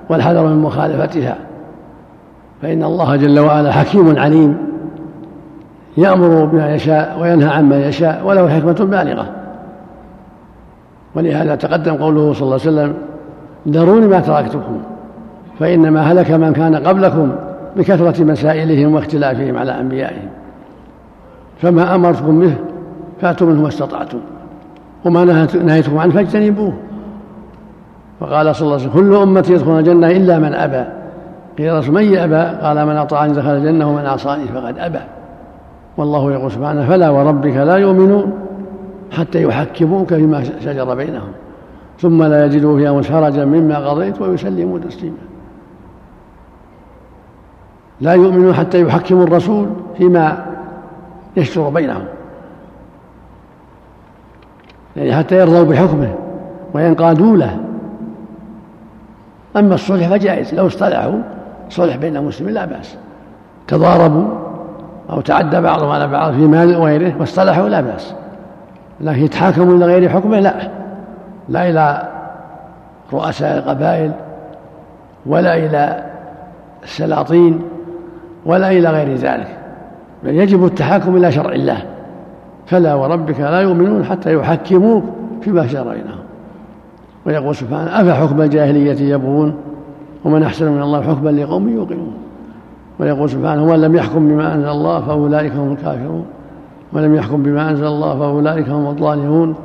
[0.10, 1.36] والحذر من مخالفتها.
[2.62, 4.58] فإن الله جل وعلا حكيم عليم
[5.98, 9.30] يأمر بما يشاء وينهى عما يشاء وله حكمة بالغة.
[11.16, 12.94] ولهذا تقدم قوله صلى الله عليه وسلم
[13.68, 14.82] ذروني ما تركتكم
[15.60, 17.32] فإنما هلك من كان قبلكم
[17.78, 20.30] بكثرة مسائلهم واختلافهم على أنبيائهم.
[21.58, 22.56] فما أمرتكم به
[23.22, 24.20] فأتوا منه ما استطعتم.
[25.06, 25.26] وما
[25.64, 26.74] نهيتكم عنه فاجتنبوه.
[28.22, 30.86] وقال صلى الله عليه وسلم كل أمتي يدخلون الجنة إلا من أبى.
[31.58, 35.00] قيل من يأبى قال من أطاعني دخل الجنة ومن عصاني فقد أبى.
[35.98, 38.34] والله يقول سبحانه فلا وربك لا يؤمنون
[39.12, 41.32] حتى يحكموك فيما شجر بينهم
[42.00, 45.18] ثم لا يجدوا في أنفسهم حرجا مما قضيت ويسلموا تسليما.
[48.02, 50.46] لا يؤمنون حتى يحكموا الرسول فيما
[51.38, 52.04] يشجر بينهم.
[54.96, 56.16] يعني حتى يرضوا بحكمه
[56.74, 57.60] وينقادوا له.
[59.58, 61.22] أما الصلح فجائز لو اصطلحوا
[61.70, 62.98] صلح بين المسلمين لا بأس.
[63.68, 64.28] تضاربوا
[65.10, 68.14] أو تعدى بعضهم على بعض في مال غيره واصطلحوا لا بأس.
[69.02, 70.70] لكن يتحاكموا إلى غير حكمه لا
[71.50, 72.10] لا إلى
[73.14, 74.12] رؤساء القبائل
[75.26, 76.04] ولا إلى
[76.84, 77.62] السلاطين.
[78.46, 79.58] ولا إلى غير ذلك.
[80.24, 81.78] بل يجب التحاكم إلى شرع الله.
[82.66, 85.04] فلا وربك لا يؤمنون حتى يحكموك
[85.42, 86.20] فيما شرع بينهم.
[87.26, 89.56] ويقول سبحانه أفحكم الجاهلية يبغون؟
[90.26, 92.14] ومن أحسن من الله حكما لقوم يوقنون.
[93.00, 96.26] ويقول سبحانه ومن لم يحكم بما أنزل الله فأولئك هم الكافرون.
[96.94, 99.56] ولم يحكم بما أنزل الله فأولئك هم الظالمون.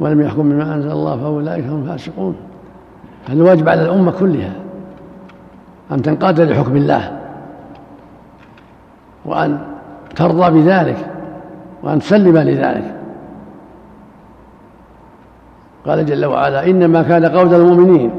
[0.00, 2.34] ولم يحكم بما أنزل الله فأولئك هم الفاسقون.
[3.26, 4.52] فالواجب على الأمة كلها
[5.92, 7.23] أن تنقاد لحكم الله.
[9.24, 9.58] وأن
[10.16, 11.06] ترضى بذلك
[11.82, 12.94] وأن تسلم لذلك.
[15.86, 18.10] قال جل وعلا إنما كان قول المؤمنين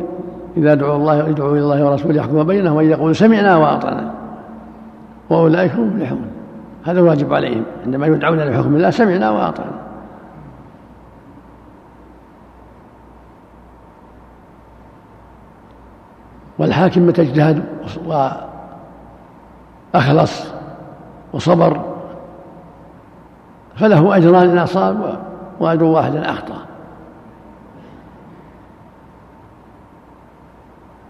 [0.58, 4.14] إذا دعوا الله يدعوا إلى الله ورسوله يحكم بينهم وإن يقول سمعنا وأطعنا.
[5.30, 6.28] وأولئك هم المفلحون.
[6.84, 7.64] هذا الواجب عليهم.
[7.86, 9.86] عندما يدعون لحكم الله سمعنا وأطعنا.
[16.60, 17.64] والحاكم متى اجتهد
[19.94, 20.55] وأخلص
[21.36, 21.82] وصبر
[23.76, 25.20] فله أجران إن أصاب
[25.60, 26.56] وأجر واحد أخطأ.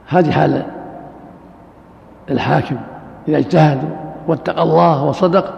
[0.07, 0.63] هذه حال
[2.31, 2.75] الحاكم
[3.27, 3.89] إذا اجتهد
[4.27, 5.53] واتقى الله وصدق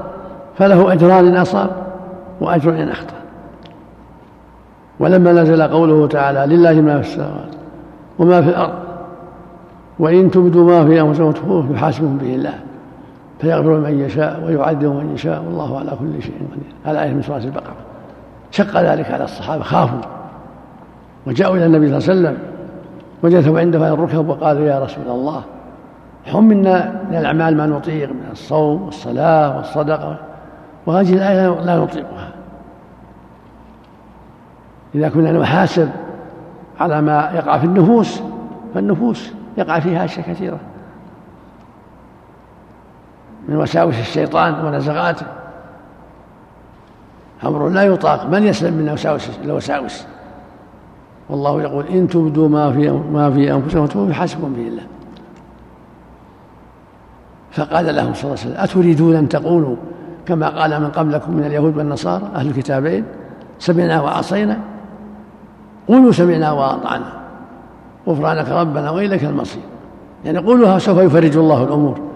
[0.57, 1.69] فله أجران إن أصاب
[2.41, 3.17] وأجر إن أخطأ.
[4.99, 7.55] ولما نزل قوله تعالى لله ما في السماوات
[8.19, 8.73] وما في الأرض
[9.99, 12.66] وإن تبدوا ما في أنفسكم وتخفوه يحاسبهم به الله.
[13.39, 16.73] فيغفر من يشاء ويعذب من يشاء والله على كل شيء قدير.
[16.85, 17.75] هذا آية من سورة البقرة.
[18.51, 20.01] شق ذلك على الصحابة خافوا.
[21.27, 22.37] وجاءوا إلى النبي صلى الله عليه وسلم
[23.23, 25.43] وجلسوا عنده على الركب وقالوا يا رسول الله
[26.25, 30.17] حملنا من الأعمال ما نطيق من الصوم والصلاة والصدقة
[30.85, 32.29] وهذه الآية لا نطيقها.
[34.95, 35.89] إذا كنا نحاسب
[36.79, 38.21] على ما يقع في النفوس
[38.73, 40.59] فالنفوس يقع فيها أشياء كثيرة.
[43.47, 45.25] من وساوس الشيطان ونزغاته.
[47.43, 48.25] أمر لا يطاق.
[48.25, 50.03] من يسلم من وساوس الوساوس
[51.29, 54.83] والله يقول إن تبدوا ما في ما في أنفسكم وتبدوا حسبكم به الله.
[57.51, 59.75] فقال لهم صلى الله عليه وسلم أتريدون أن تقولوا
[60.25, 63.05] كما قال من قبلكم من اليهود والنصارى أهل الكتابين
[63.59, 64.59] سمعنا وعصينا
[65.87, 67.13] قولوا سمعنا وأطعنا.
[68.07, 69.61] غفرانك ربنا وإليك المصير.
[70.25, 72.06] يعني قولوها سوف يفرج الله الأمور.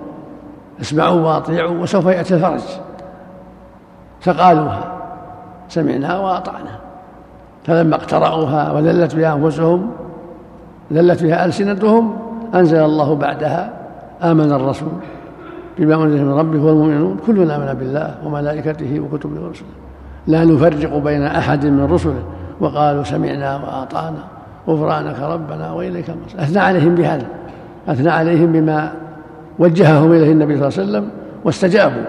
[0.82, 2.62] اسمعوا واطيعوا وسوف يأتي الفرج.
[4.22, 4.84] فقالوها
[5.70, 6.80] سمعنا وأطعنا.
[7.64, 9.90] فلما اقترأوها وذلت بها أنفسهم
[10.94, 12.18] ذلت بها ألسنتهم
[12.56, 13.74] أنزل الله بعدها
[14.24, 14.90] آمن الرسول
[15.78, 19.68] بما أنزل من ربه والمؤمنون كلنا آمن بالله وملائكته وكتبه ورسله.
[20.28, 22.24] لا نفرق بين أحد من رسله.
[22.60, 24.24] وقالوا سمعنا وأطعنا
[24.68, 26.42] غفرانك ربنا وإليك المصير.
[26.42, 27.26] أثنى عليهم بهذا.
[27.88, 28.92] أثنى عليهم بما
[29.60, 31.10] وجههم إليه النبي صلى الله عليه وسلم
[31.45, 32.04] واستجابوا.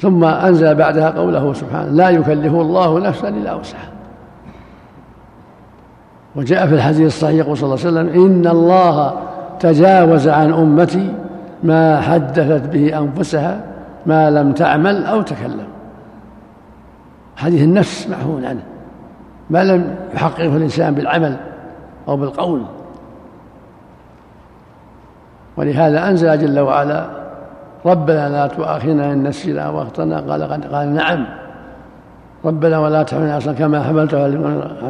[0.00, 3.90] ثم أنزل بعدها قوله سبحانه لا يكلف الله نفسا إلا وسعها.
[6.36, 9.20] وجاء في الحديث الصحيح صلى الله عليه وسلم إن الله
[9.60, 11.12] تجاوز عن أمتي
[11.62, 13.60] ما حدثت به أنفسها
[14.06, 15.66] ما لم تعمل أو تكلم.
[17.36, 18.62] حديث النفس معفون عنه.
[19.50, 21.36] ما لم يحققه الإنسان بالعمل
[22.08, 22.62] أو بالقول.
[25.56, 27.04] ولهذا أنزل جل وعلا
[27.86, 30.42] ربنا لا تؤاخذنا إن نسينا وأخطأنا قال
[30.72, 31.26] قال نعم.
[32.44, 34.28] ربنا ولا تحملنا أصلا كما حملته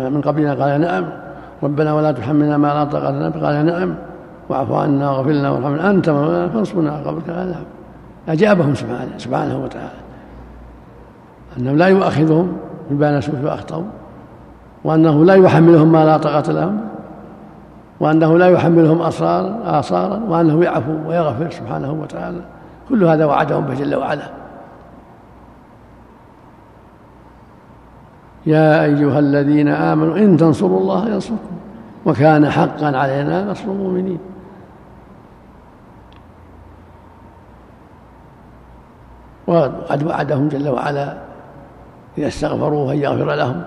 [0.09, 0.55] من قبلنا.
[0.55, 1.05] قال نعم.
[1.63, 3.95] ربنا ولا تحملنا ما لا طاقة لنا قال نعم.
[4.49, 5.91] واعف عنا واغفر لنا وارحمنا.
[5.91, 7.65] أنت مولانا فانصرنا على قبلك نعم
[8.29, 10.01] أجابهم سبحانه سبحانه وتعالى.
[11.59, 12.57] أنه لا يؤاخذهم
[12.91, 13.85] بما نسوا وأخطأوا
[14.85, 16.81] وأنه لا يحملهم ما لا طاقة لهم.
[18.01, 22.41] وأنه لا يحملهم آثارا وأنه يعفو ويغفر سبحانه وتعالى.
[22.89, 24.31] كل هذا وعدهم به جل وعلا.
[28.47, 31.57] يا أيها الذين آمنوا إن تنصروا الله ينصركم
[32.07, 34.19] وكان حقا علينا نصر المؤمنين.
[39.47, 41.17] وقد وعدهم جل وعلا
[42.19, 43.63] إذا استغفروه أن يغفر لهم.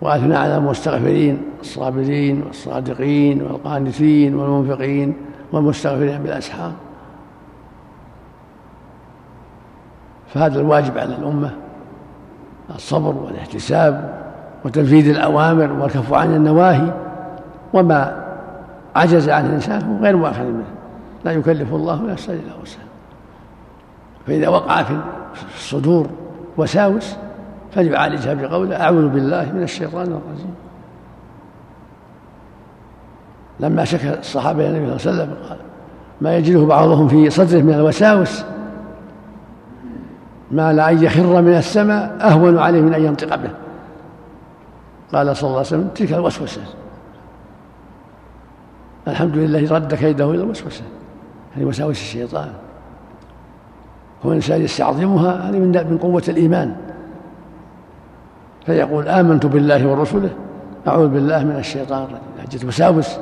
[0.00, 5.14] وأثنى على المستغفرين الصابرين والصادقين والقانتين والمنفقين
[5.52, 6.72] والمستغفرين بالأسحار.
[10.28, 11.50] فهذا الواجب على الأمة
[12.74, 14.24] الصبر والاحتساب
[14.64, 16.94] وتنفيذ الأوامر والكف عن النواهي
[17.72, 18.24] وما
[18.96, 20.64] عجز عنه الإنسان هو غير مؤاخذ منه
[21.24, 22.84] لا يكلف الله نفسا إلا وسعها.
[24.26, 24.96] فإذا وقع في
[25.56, 26.06] الصدور
[26.56, 27.16] وساوس
[27.74, 30.54] فليعالجها بقوله أعوذ بالله من الشيطان الرجيم.
[33.60, 35.58] لما شكى الصحابة إلى النبي صلى الله عليه وسلم قال
[36.20, 38.44] ما يجده بعضهم في صدره من الوساوس
[40.50, 43.50] ما لا أن يخر من السماء أهون عليه من أن ينطق به.
[45.12, 46.60] قال صلى الله عليه وسلم تلك الوسوسة.
[49.08, 50.82] الحمد لله رد كيده إلى الوسوسة
[51.56, 52.52] هذه وساوس الشيطان.
[54.26, 56.76] هو الإنسان يستعظمها هذه من قوة الإيمان.
[58.66, 60.30] فيقول آمنت بالله ورسله
[60.88, 62.20] أعوذ بالله من الشيطان الرجيم.
[62.42, 63.18] حجة وساوس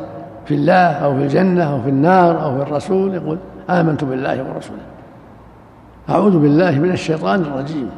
[0.47, 3.39] في الله أو في الجنة أو في النار أو في الرسول يقول
[3.71, 4.83] آمنت بالله ورسوله
[6.11, 7.91] أعوذ بالله من الشيطان الرجيم.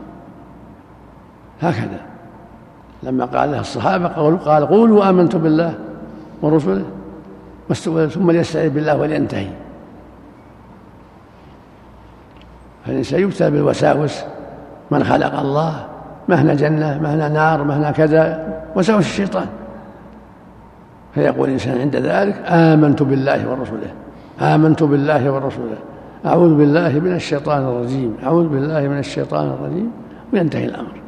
[1.63, 2.01] هكذا.
[3.03, 5.75] لما قال لها الصحابة قال قولوا آمنت بالله
[6.43, 6.85] ورسله
[8.09, 9.49] ثم ليستعيذ بالله ولينتهي.
[12.87, 14.23] فالإنسان يبتلى بالوساوس
[14.91, 15.87] من خلق الله
[16.29, 19.47] مهنا جنة مهنا نار مهنا كذا وسوس الشيطان.
[21.15, 23.93] فيقول الإنسان عند ذلك آمنت بالله ورسوله
[24.41, 25.77] آمنت بالله ورسوله
[26.27, 29.91] أعوذ بالله من الشيطان الرجيم أعوذ بالله من الشيطان الرجيم.
[30.33, 31.01] وينتهي الأمر.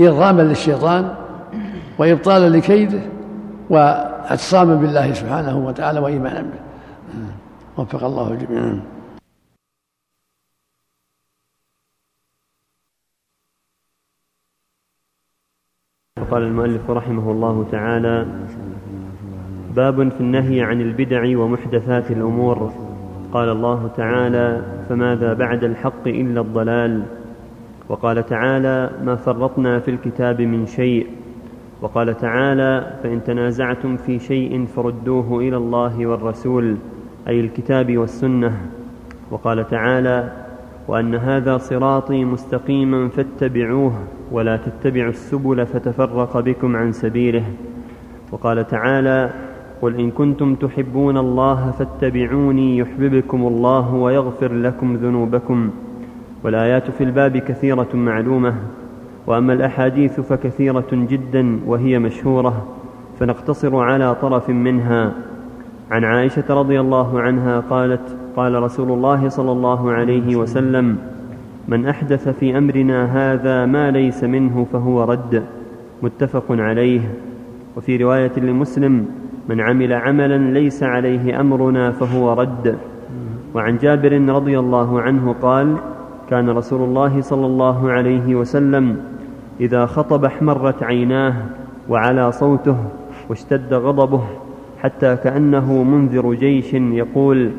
[0.00, 1.08] إرغاما للشيطان
[1.98, 3.00] وإبطالا لكيده
[3.70, 6.62] وإعتصاما بالله سبحانه وتعالى وإيمانا به.
[7.78, 8.62] وفق الله الجميع
[16.32, 18.26] قال المؤلف رحمه الله تعالى
[19.76, 22.72] باب في النهي عن البدع ومحدثات الأمور.
[23.32, 27.02] قال الله تعالى فماذا بعد الحق إلا الضلال؟
[27.88, 31.06] وقال تعالى ما فرطنا في الكتاب من شيء.
[31.82, 36.76] وقال تعالى فإن تنازعتم في شيء فردوه إلى الله والرسول
[37.28, 38.60] أي الكتاب والسنة.
[39.30, 40.32] وقال تعالى
[40.88, 43.92] وأن هذا صراطي مستقيما فاتبعوه
[44.32, 47.44] ولا تتبعوا السبل فتفرق بكم عن سبيله.
[48.32, 49.30] وقال تعالى
[49.82, 55.70] قل إن كنتم تحبون الله فاتبعوني يحببكم الله ويغفر لكم ذنوبكم
[56.44, 58.54] والآيات في الباب كثيرة معلومة
[59.26, 62.66] وأما الأحاديث فكثيرة جدا وهي مشهورة
[63.18, 65.12] فنقتصر على طرف منها.
[65.90, 70.96] عن عائشة رضي الله عنها قالت قال رسول الله صلى الله عليه وسلم
[71.68, 75.42] من أحدث في أمرنا هذا ما ليس منه فهو رد.
[76.02, 77.00] متفق عليه.
[77.76, 79.06] وفي رواية لمسلم
[79.48, 82.78] من عمل عملا ليس عليه أمرنا فهو رد.
[83.54, 85.76] وعن جابر رضي الله عنه قال
[86.30, 88.96] كان رسول الله صلى الله عليه وسلم
[89.60, 91.34] إذا خطب احمرت عيناه
[91.88, 92.76] وعلى صوته
[93.28, 94.22] واشتد غضبه
[94.82, 97.50] حتى كأنه منذر جيش يقول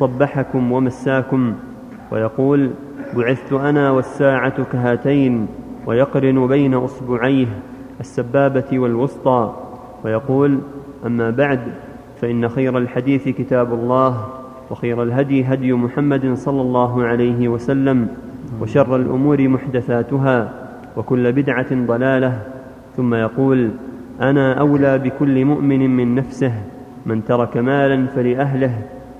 [0.00, 1.54] صبحكم ومساكم
[2.12, 2.70] ويقول
[3.16, 5.46] بعثت أنا والساعة كهاتين
[5.86, 7.46] ويقرن بين أصبعيه
[8.00, 9.54] السبابة والوسطى
[10.04, 10.58] ويقول
[11.06, 11.60] أما بعد
[12.20, 14.28] فإن خير الحديث كتاب الله
[14.70, 18.08] وخير الهدي هدي محمد صلى الله عليه وسلم
[18.60, 20.52] وشر الأمور محدثاتها
[20.96, 22.42] وكل بدعة ضلالة
[22.96, 23.70] ثم يقول
[24.20, 26.52] أنا أولى بكل مؤمن من نفسه
[27.06, 28.74] من ترك مالا فلأهله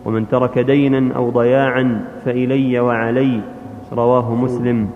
[0.05, 3.41] ومن ترك دينا أو ضياعا فإلي وعلي.
[3.93, 4.89] رواه مسلم.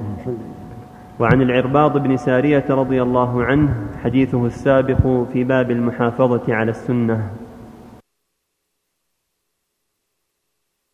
[1.21, 7.31] وعن العرباض بن سارية رضي الله عنه حديثه السابق في باب المحافظة على السنة.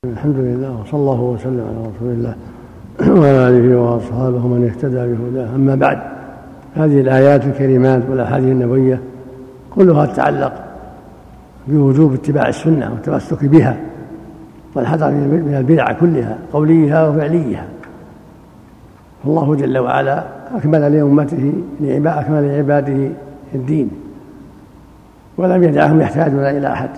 [0.05, 2.37] الحمد لله وصلى الله وسلم على رسول الله
[3.21, 5.55] وعلى آله وأصحابه من اهتدى بهداه.
[5.55, 5.99] أما بعد
[6.75, 9.03] هذه الآيات الكريمات والأحاديث النبوية
[9.71, 10.65] كلها تتعلق
[11.69, 13.90] بوجوب اتباع السنة والتمسك بها.
[14.75, 17.65] والحذر من البدع كلها قوليها وفعليها.
[19.25, 20.25] فالله جل وعلا
[20.57, 21.53] أكمل لأمته
[22.07, 23.11] أكمل لعباده
[23.55, 23.91] الدين.
[25.37, 26.91] ولم يدعهم يحتاجون إلى أحد.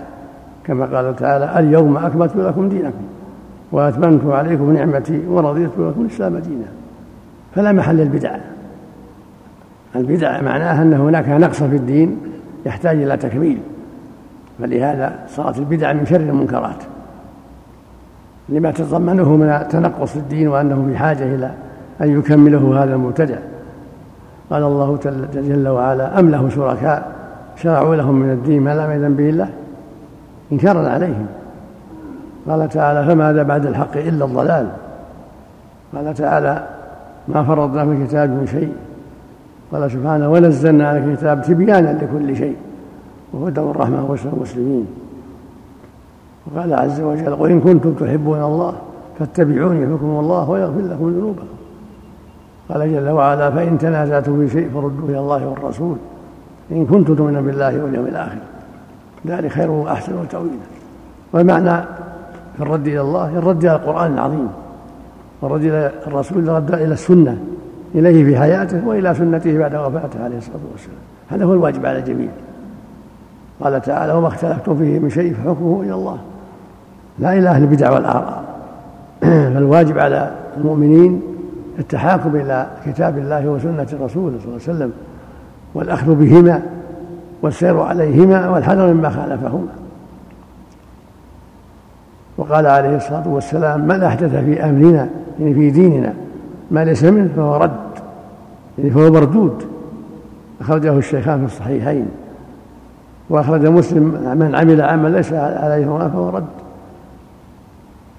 [0.65, 3.03] كما قال تعالى اليوم أكملت لكم دينكم
[3.71, 6.65] وأتممت عليكم نعمتي ورضيت لكم الإسلام دينا.
[7.55, 8.35] فلا محل للبدع.
[9.95, 12.17] البدع معناها أن هناك نقص في الدين
[12.65, 13.57] يحتاج إلى تكميل.
[14.59, 16.83] فلهذا صارت البدع من شر المنكرات.
[18.49, 21.51] لما تتضمنه من تنقص الدين وأنه بحاجة إلى
[22.01, 23.37] أن يكمله هذا المبتدع.
[24.49, 24.99] قال الله
[25.33, 27.11] جل وعلا أم له شركاء؟
[27.55, 29.49] شرعوا لهم من الدين ما لم يأذن به الله؟
[30.51, 31.25] إنكارا عليهم.
[32.49, 34.67] قال تعالى فماذا بعد الحق إلا الضلال؟
[35.95, 36.67] قال تعالى
[37.27, 38.73] ما فرضنا في الكتاب من شيء.
[39.71, 42.55] قال سبحانه ونزلنا على الكتاب تبيانا لكل شيء.
[43.33, 44.87] وهدى والرحمة وبشر المسلمين
[46.45, 48.73] وقال عز وجل قل إن كنتم تحبون الله
[49.19, 51.47] فاتبعوني يحبكم الله ويغفر لكم ذنوبكم.
[52.69, 55.95] قال جل وعلا فإن تنازعتم في شيء فردوه إلى الله والرسول
[56.71, 58.37] إن كنتم تؤمنون بالله واليوم الآخر.
[59.27, 60.53] ذلك خير وأحسن وتأويلا
[61.33, 61.85] والمعنى
[62.57, 64.47] في الرد إلى الله الرد إلى القرآن العظيم
[65.41, 67.37] والرد إلى الرسول الرد إلى السنة
[67.95, 70.97] إليه في حياته وإلى سنته بعد وفاته عليه الصلاة والسلام.
[71.29, 72.29] هذا هو الواجب على الجميع.
[73.61, 76.17] قال تعالى وما اختلفتم فيه من شيء فحكمه إلى الله.
[77.19, 78.43] لا إلى أهل البدع والآراء.
[79.53, 81.21] فالواجب على المؤمنين
[81.79, 84.91] التحاكم إلى كتاب الله وسنة رسوله صلى الله عليه وسلم
[85.73, 86.61] والأخذ بهما
[87.41, 89.67] والسير عليهما والحذر مما خالفهما.
[92.37, 95.09] وقال عليه الصلاة والسلام من أحدث في أمرنا
[95.39, 96.13] يعني في ديننا
[96.71, 97.71] ما ليس منه فهو رد
[98.77, 99.63] يعني فهو مردود.
[100.61, 102.05] أخرجه الشيخان في الصحيحين.
[103.29, 104.03] وأخرج مسلم
[104.37, 106.62] من عمل عملا ليس عليه فهو رد.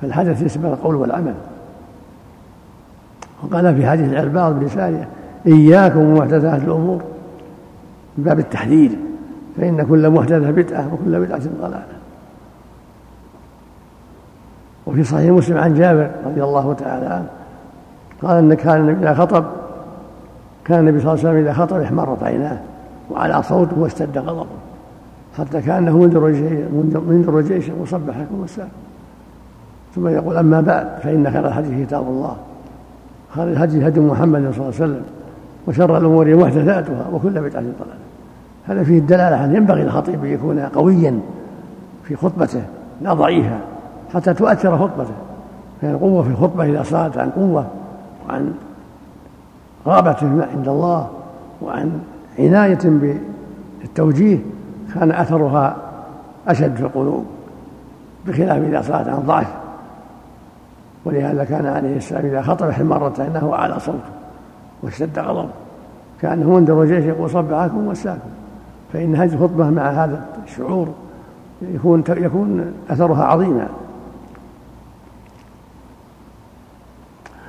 [0.04, 1.34] فالحدث يشمل القول والعمل.
[3.42, 5.08] وقال في حديث العرباض بن سارية
[5.46, 7.02] إياكم ومحدثات الأمور
[8.18, 8.90] من باب التحذير
[9.56, 11.86] فإن كل محدثة بدعة وكل بدعة ضلالة.
[14.86, 17.28] وفي صحيح مسلم عن جابر رضي الله تعالى عنه
[18.22, 19.44] قال إن كان النبي إذا خطب
[20.64, 22.58] كان النبي صلى الله عليه وسلم إذا خطب احمرت عيناه
[23.10, 24.46] وعلى صوته واشتد غضبه
[25.38, 26.40] حتى كأنه منذر جيش
[27.08, 28.68] منذر جيش وصبحكم والسلام
[29.94, 32.36] ثم يقول أما بعد فإن خير الحديث كتاب الله.
[33.34, 35.02] خير الهدي هدي محمد صلى الله عليه وسلم
[35.66, 38.04] وشر الأمور محدثاتها وكل بدعة ضلالة.
[38.66, 41.20] هذا فيه الدلالة أن ينبغي الخطيب أن يكون قويا
[42.04, 42.62] في خطبته
[43.02, 43.58] لا ضعيفا
[44.14, 45.14] حتى تؤثر خطبته.
[45.80, 47.66] فإن القوة في الخطبة إذا صارت عن قوة
[48.28, 48.54] وعن
[49.86, 51.10] رغبة عند الله
[51.62, 52.00] وعن
[52.38, 53.12] عناية
[53.82, 54.38] بالتوجيه
[54.94, 55.76] كان أثرها
[56.48, 57.24] أشد في القلوب
[58.26, 59.63] بخلاف إذا صارت عن ضعف.
[61.04, 63.98] ولهذا كان عليه السلام إذا خطب حمرت عينه وعلى صوته
[64.82, 65.48] واشتد غضبه.
[66.20, 68.30] كأنه منذر جيش يقول صبحكم وساكم.
[68.92, 70.88] فإن هذه الخطبة مع هذا الشعور
[71.62, 73.68] يكون يكون أثرها عظيما.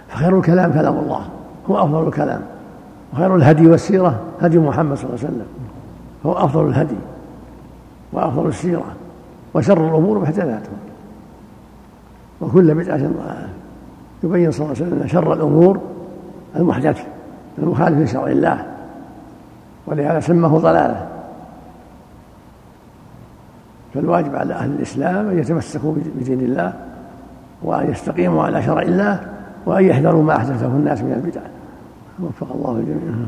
[0.08, 1.22] فخير الكلام كلام الله.
[1.70, 2.42] هو أفضل الكلام.
[3.14, 5.48] وخير الهدي والسيرة هدي محمد صلى الله عليه وسلم.
[6.26, 6.96] هو أفضل الهدي.
[8.14, 8.86] وأفضل السيرة.
[9.54, 10.85] وشر الأمور محدثاتها.
[12.42, 13.50] وكل بدعة ضلالة
[14.24, 15.80] يبين صلى الله عليه وسلم شر الأمور
[16.56, 17.04] المحدث
[17.58, 18.66] المخالف لشرع الله
[19.88, 21.08] ولهذا سماه ضلالة.
[23.94, 26.74] فالواجب على أهل الإسلام أن يتمسكوا بدين الله
[27.64, 29.20] وأن يستقيموا على شرع الله
[29.66, 31.42] وأن يحذروا ما أحدثه الناس من البدع.
[32.24, 33.26] وفق الله الجميع